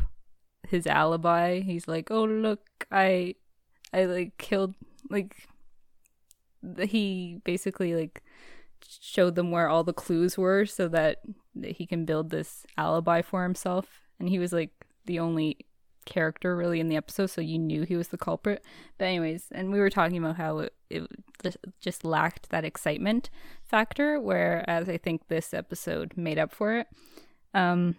his 0.69 0.87
alibi. 0.87 1.61
He's 1.61 1.87
like, 1.89 2.11
oh 2.11 2.25
look, 2.25 2.61
I, 2.91 3.35
I 3.93 4.05
like 4.05 4.39
killed 4.39 4.75
like. 5.11 5.49
He 6.81 7.41
basically 7.45 7.95
like 7.95 8.23
showed 8.87 9.35
them 9.35 9.51
where 9.51 9.69
all 9.69 9.85
the 9.85 9.93
clues 9.93 10.39
were 10.39 10.67
so 10.67 10.89
that 10.89 11.19
he 11.63 11.87
can 11.87 12.05
build 12.05 12.31
this 12.31 12.65
alibi 12.77 13.23
for 13.23 13.43
himself. 13.43 14.09
And 14.19 14.29
he 14.29 14.39
was 14.39 14.53
like 14.53 14.71
the 15.07 15.19
only 15.21 15.59
character 16.05 16.57
really 16.57 16.81
in 16.81 16.89
the 16.89 16.97
episode, 16.97 17.27
so 17.27 17.41
you 17.41 17.59
knew 17.59 17.83
he 17.83 17.97
was 17.97 18.09
the 18.09 18.17
culprit. 18.17 18.65
But 18.97 19.07
anyways, 19.07 19.47
and 19.53 19.71
we 19.71 19.79
were 19.79 19.91
talking 19.91 20.17
about 20.17 20.37
how 20.37 20.59
it, 20.61 20.75
it 20.89 21.07
just 21.81 22.05
lacked 22.05 22.49
that 22.51 22.65
excitement 22.65 23.31
factor, 23.63 24.19
whereas 24.19 24.89
I 24.89 24.97
think 24.97 25.29
this 25.29 25.53
episode 25.53 26.15
made 26.17 26.39
up 26.39 26.53
for 26.53 26.75
it. 26.77 26.87
Um, 27.55 27.97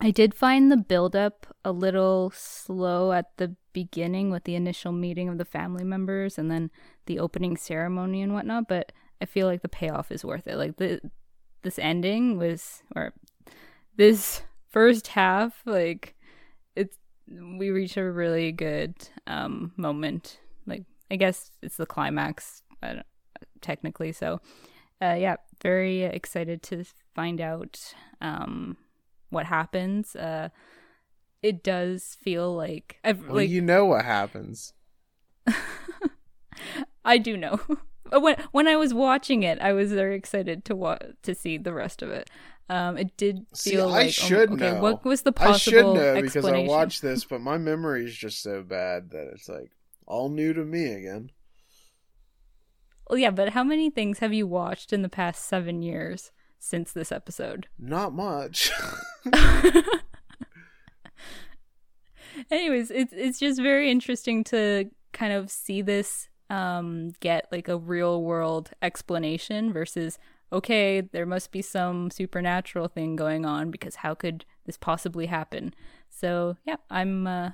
I 0.00 0.10
did 0.10 0.34
find 0.34 0.72
the 0.72 0.78
buildup 0.78 1.46
a 1.62 1.72
little 1.72 2.32
slow 2.34 3.12
at 3.12 3.36
the 3.36 3.54
beginning 3.72 4.30
with 4.30 4.44
the 4.44 4.54
initial 4.54 4.92
meeting 4.92 5.28
of 5.28 5.36
the 5.36 5.44
family 5.44 5.84
members 5.84 6.38
and 6.38 6.50
then 6.50 6.70
the 7.04 7.18
opening 7.18 7.56
ceremony 7.56 8.22
and 8.22 8.32
whatnot, 8.32 8.66
but 8.66 8.92
I 9.20 9.26
feel 9.26 9.46
like 9.46 9.60
the 9.60 9.68
payoff 9.68 10.10
is 10.10 10.24
worth 10.24 10.46
it. 10.46 10.56
Like 10.56 10.76
the 10.78 11.00
this 11.62 11.78
ending 11.78 12.38
was 12.38 12.82
or 12.96 13.12
this 13.96 14.42
first 14.70 15.08
half, 15.08 15.60
like 15.66 16.14
it's 16.74 16.96
we 17.28 17.70
reach 17.70 17.98
a 17.98 18.10
really 18.10 18.52
good 18.52 18.94
um 19.26 19.72
moment. 19.76 20.38
Like 20.66 20.84
I 21.10 21.16
guess 21.16 21.50
it's 21.60 21.76
the 21.76 21.86
climax, 21.86 22.62
but 22.80 23.04
technically 23.60 24.12
so. 24.12 24.40
Uh, 25.02 25.16
yeah, 25.18 25.36
very 25.62 26.02
excited 26.02 26.62
to 26.62 26.84
find 27.14 27.40
out 27.40 27.94
um 28.22 28.78
what 29.30 29.46
happens. 29.46 30.14
Uh, 30.14 30.50
it 31.42 31.62
does 31.62 32.16
feel 32.20 32.54
like 32.54 32.98
I've, 33.02 33.24
well, 33.26 33.36
like 33.36 33.50
you 33.50 33.62
know 33.62 33.86
what 33.86 34.04
happens. 34.04 34.74
I 37.04 37.18
do 37.18 37.36
know. 37.36 37.60
when 38.12 38.36
when 38.52 38.68
I 38.68 38.76
was 38.76 38.92
watching 38.92 39.42
it, 39.42 39.58
I 39.60 39.72
was 39.72 39.92
very 39.92 40.16
excited 40.16 40.64
to 40.66 40.76
wa- 40.76 40.98
to 41.22 41.34
see 41.34 41.56
the 41.56 41.72
rest 41.72 42.02
of 42.02 42.10
it. 42.10 42.28
Um, 42.68 42.96
it 42.96 43.16
did 43.16 43.46
feel 43.48 43.56
see, 43.56 43.82
like 43.82 44.04
I 44.04 44.06
oh, 44.06 44.10
should 44.10 44.52
okay, 44.52 44.72
know. 44.72 44.80
What 44.80 45.04
was 45.04 45.22
the 45.22 45.32
possible 45.32 45.54
I 45.54 45.58
should 45.58 45.94
know 45.94 46.22
because 46.22 46.44
I 46.44 46.58
watched 46.60 47.02
this, 47.02 47.24
but 47.28 47.40
my 47.40 47.58
memory 47.58 48.04
is 48.04 48.14
just 48.14 48.42
so 48.42 48.62
bad 48.62 49.10
that 49.10 49.28
it's 49.32 49.48
like 49.48 49.70
all 50.06 50.28
new 50.28 50.52
to 50.52 50.64
me 50.64 50.92
again. 50.92 51.30
Well, 53.08 53.18
yeah, 53.18 53.30
but 53.30 53.50
how 53.50 53.64
many 53.64 53.90
things 53.90 54.20
have 54.20 54.32
you 54.32 54.46
watched 54.46 54.92
in 54.92 55.02
the 55.02 55.08
past 55.08 55.44
seven 55.44 55.82
years 55.82 56.30
since 56.60 56.92
this 56.92 57.10
episode? 57.10 57.66
Not 57.78 58.12
much. 58.12 58.70
Anyways, 62.50 62.90
it's 62.92 63.12
it's 63.12 63.40
just 63.40 63.60
very 63.60 63.90
interesting 63.90 64.44
to 64.44 64.88
kind 65.12 65.32
of 65.32 65.50
see 65.50 65.82
this 65.82 66.28
um, 66.48 67.12
get 67.20 67.46
like 67.50 67.66
a 67.68 67.76
real 67.76 68.22
world 68.22 68.70
explanation 68.82 69.72
versus 69.72 70.18
okay, 70.52 71.00
there 71.00 71.26
must 71.26 71.52
be 71.52 71.62
some 71.62 72.10
supernatural 72.10 72.88
thing 72.88 73.16
going 73.16 73.46
on 73.46 73.70
because 73.70 73.96
how 73.96 74.14
could 74.14 74.44
this 74.66 74.76
possibly 74.76 75.26
happen? 75.26 75.74
So 76.08 76.56
yeah, 76.64 76.76
I'm. 76.88 77.26
Uh, 77.26 77.50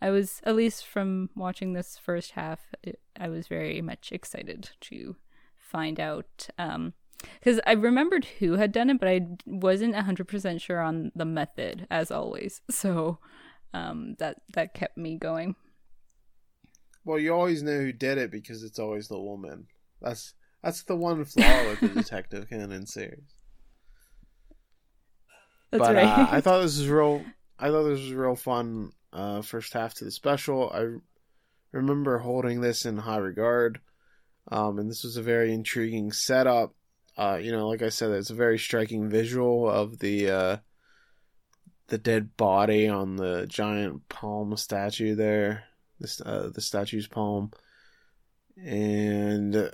I 0.00 0.10
was 0.10 0.40
at 0.42 0.56
least 0.56 0.84
from 0.84 1.30
watching 1.36 1.74
this 1.74 1.96
first 1.96 2.32
half, 2.32 2.58
I 3.16 3.28
was 3.28 3.46
very 3.46 3.80
much 3.80 4.10
excited 4.10 4.70
to 4.80 5.14
find 5.56 6.00
out. 6.00 6.48
Um, 6.58 6.94
because 7.38 7.60
I 7.66 7.72
remembered 7.72 8.24
who 8.38 8.54
had 8.54 8.72
done 8.72 8.90
it, 8.90 9.00
but 9.00 9.08
I 9.08 9.26
wasn't 9.46 9.94
hundred 9.94 10.28
percent 10.28 10.60
sure 10.60 10.80
on 10.80 11.12
the 11.14 11.24
method, 11.24 11.86
as 11.90 12.10
always. 12.10 12.60
So, 12.70 13.18
um, 13.74 14.16
that 14.18 14.42
that 14.54 14.74
kept 14.74 14.98
me 14.98 15.16
going. 15.16 15.54
Well, 17.04 17.18
you 17.18 17.32
always 17.32 17.62
know 17.62 17.78
who 17.78 17.92
did 17.92 18.18
it 18.18 18.30
because 18.30 18.62
it's 18.62 18.78
always 18.78 19.08
the 19.08 19.20
woman. 19.20 19.66
That's 20.00 20.34
that's 20.62 20.82
the 20.82 20.96
one 20.96 21.24
flaw 21.24 21.68
with 21.68 21.80
the 21.80 21.88
Detective 22.00 22.48
Conan 22.48 22.86
series. 22.86 23.36
That's 25.70 25.82
but 25.82 25.96
right. 25.96 26.04
uh, 26.04 26.28
I 26.30 26.40
thought 26.40 26.60
this 26.62 26.78
was 26.78 26.88
real. 26.88 27.24
I 27.58 27.68
thought 27.68 27.84
this 27.84 28.00
was 28.00 28.12
real 28.12 28.36
fun. 28.36 28.92
Uh, 29.12 29.42
first 29.42 29.72
half 29.72 29.94
to 29.94 30.04
the 30.04 30.10
special. 30.10 30.70
I 30.70 30.98
remember 31.72 32.18
holding 32.18 32.60
this 32.60 32.84
in 32.86 32.96
high 32.96 33.18
regard, 33.18 33.80
um, 34.50 34.78
and 34.78 34.90
this 34.90 35.02
was 35.02 35.16
a 35.16 35.22
very 35.22 35.52
intriguing 35.52 36.12
setup. 36.12 36.74
Uh, 37.16 37.38
you 37.40 37.52
know, 37.52 37.68
like 37.68 37.82
I 37.82 37.90
said, 37.90 38.10
it's 38.10 38.30
a 38.30 38.34
very 38.34 38.58
striking 38.58 39.08
visual 39.08 39.68
of 39.68 39.98
the 39.98 40.30
uh, 40.30 40.56
the 41.88 41.98
dead 41.98 42.36
body 42.36 42.88
on 42.88 43.16
the 43.16 43.46
giant 43.46 44.08
palm 44.08 44.56
statue 44.56 45.14
there 45.14 45.64
the 46.02 46.22
uh, 46.26 46.48
the 46.48 46.60
statue's 46.60 47.06
palm, 47.06 47.52
and 48.62 49.70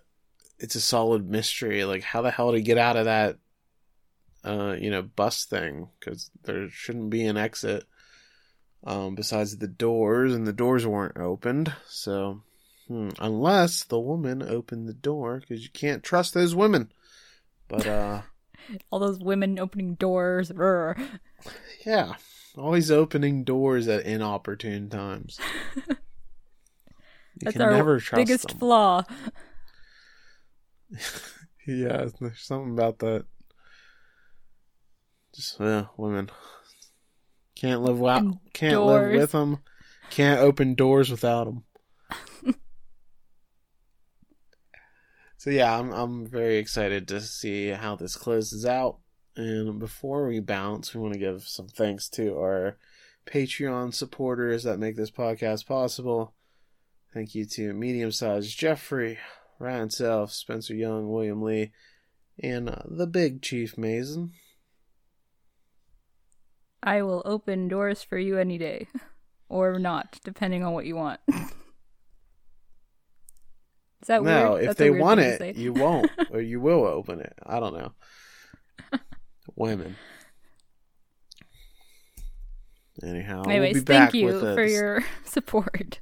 it's 0.59 0.75
a 0.75 0.81
solid 0.81 1.29
mystery. 1.29 1.85
Like, 1.85 2.03
how 2.03 2.23
the 2.23 2.31
hell 2.31 2.53
did 2.53 2.59
he 2.59 2.65
get 2.65 2.79
out 2.79 2.97
of 2.97 3.07
that? 3.07 3.37
Uh, 4.45 4.77
you 4.79 4.91
know, 4.91 5.03
bus 5.03 5.45
thing 5.45 5.89
because 5.99 6.31
there 6.45 6.69
shouldn't 6.69 7.11
be 7.11 7.25
an 7.27 7.37
exit. 7.37 7.85
Um, 8.85 9.17
besides 9.17 9.57
the 9.57 9.67
doors, 9.67 10.33
and 10.33 10.47
the 10.47 10.53
doors 10.53 10.87
weren't 10.87 11.17
opened. 11.17 11.75
So, 11.89 12.43
hmm, 12.87 13.09
unless 13.19 13.83
the 13.83 13.99
woman 13.99 14.41
opened 14.41 14.87
the 14.87 14.95
door, 14.95 15.41
because 15.41 15.65
you 15.65 15.71
can't 15.71 16.05
trust 16.05 16.33
those 16.33 16.55
women. 16.55 16.93
But 17.69 17.87
uh, 17.87 18.23
all 18.91 18.99
those 18.99 19.19
women 19.19 19.59
opening 19.59 19.95
doors. 19.95 20.51
Yeah, 21.85 22.15
always 22.57 22.91
opening 22.91 23.45
doors 23.45 23.87
at 23.89 24.05
inopportune 24.05 24.89
times. 24.89 25.39
You 27.41 27.53
That's 27.53 27.61
our 27.61 28.01
biggest 28.17 28.49
them. 28.49 28.59
flaw. 28.59 29.05
yeah, 31.69 32.07
there's 32.19 32.41
something 32.41 32.73
about 32.73 32.99
that. 32.99 33.27
Just 35.35 35.61
yeah, 35.61 35.85
women 35.97 36.31
can't 37.55 37.83
live 37.83 38.01
without, 38.01 38.25
can't 38.53 38.83
live 38.83 39.13
with 39.13 39.33
them, 39.33 39.59
can't 40.11 40.41
open 40.41 40.75
doors 40.75 41.13
without 41.13 41.45
them. 41.45 41.63
So 45.39 45.51
yeah, 45.51 45.79
I'm 45.79 45.91
I'm 45.93 46.27
very 46.27 46.59
excited 46.59 47.09
to 47.09 47.21
see 47.21 47.69
how 47.69 47.97
this 47.97 48.17
closes 48.17 48.67
out. 48.67 48.99
And 49.37 49.79
before 49.79 50.27
we 50.27 50.41
bounce, 50.41 50.95
we 50.95 51.01
want 51.01 51.15
to 51.15 51.19
give 51.19 51.45
some 51.45 51.69
thanks 51.69 52.09
to 52.11 52.37
our 52.37 52.77
Patreon 53.25 53.95
supporters 53.95 54.65
that 54.65 54.79
make 54.79 54.97
this 54.97 55.11
podcast 55.11 55.67
possible. 55.67 56.35
Thank 57.15 57.35
you 57.35 57.47
to 57.47 57.73
medium 57.73 58.13
sized 58.13 58.59
Jeffrey, 58.59 59.19
Ryan 59.59 59.89
Self, 59.89 60.33
Spencer 60.33 60.75
Young, 60.75 61.09
William 61.09 61.41
Lee, 61.41 61.73
and 62.43 62.77
the 62.85 63.07
big 63.07 63.41
Chief 63.41 63.79
Mason. 63.79 64.33
I 66.83 67.01
will 67.01 67.23
open 67.25 67.69
doors 67.69 68.03
for 68.03 68.19
you 68.19 68.39
any 68.39 68.59
day. 68.59 68.89
or 69.49 69.79
not, 69.79 70.19
depending 70.25 70.63
on 70.63 70.73
what 70.73 70.87
you 70.87 70.97
want. 70.97 71.21
Is 74.09 74.11
that 74.11 74.23
no, 74.23 74.53
weird? 74.53 74.63
if 74.63 74.67
That's 74.69 74.79
they 74.79 74.89
want 74.89 75.21
it, 75.21 75.57
you 75.57 75.75
won't, 75.75 76.11
or 76.31 76.41
you 76.41 76.63
will 76.63 76.87
open 76.87 77.21
it. 77.21 77.35
I 77.45 77.61
don't 77.61 77.77
know. 77.77 77.93
Women. 79.55 79.97
Anyhow, 83.03 83.43
Anyways, 83.43 83.75
we'll 83.75 83.83
be 83.83 83.85
back 83.85 84.13
thank 84.13 84.15
you 84.15 84.25
with 84.25 84.43
a, 84.43 84.55
for 84.55 84.65
your 84.65 85.05
support. 85.25 86.01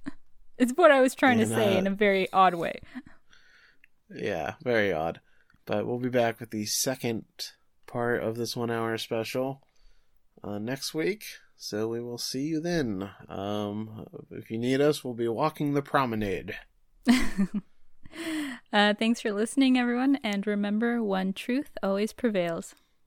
It's 0.56 0.70
what 0.74 0.92
I 0.92 1.00
was 1.00 1.16
trying 1.16 1.38
to 1.38 1.46
say 1.48 1.74
uh, 1.74 1.78
in 1.78 1.88
a 1.88 1.90
very 1.90 2.32
odd 2.32 2.54
way. 2.54 2.78
Yeah, 4.08 4.54
very 4.62 4.92
odd. 4.92 5.20
But 5.64 5.84
we'll 5.84 5.98
be 5.98 6.08
back 6.08 6.38
with 6.38 6.50
the 6.50 6.64
second 6.64 7.24
part 7.88 8.22
of 8.22 8.36
this 8.36 8.54
one 8.54 8.70
hour 8.70 8.96
special 8.98 9.64
uh, 10.44 10.58
next 10.58 10.94
week. 10.94 11.24
So 11.56 11.88
we 11.88 12.00
will 12.00 12.18
see 12.18 12.42
you 12.42 12.60
then. 12.60 13.10
Um, 13.28 14.06
if 14.30 14.48
you 14.48 14.58
need 14.58 14.80
us, 14.80 15.02
we'll 15.02 15.14
be 15.14 15.26
walking 15.26 15.74
the 15.74 15.82
promenade. 15.82 16.56
Uh, 18.72 18.92
thanks 18.92 19.20
for 19.20 19.32
listening, 19.32 19.78
everyone, 19.78 20.18
and 20.22 20.46
remember 20.46 21.02
one 21.02 21.32
truth 21.32 21.70
always 21.82 22.12
prevails. 22.12 22.74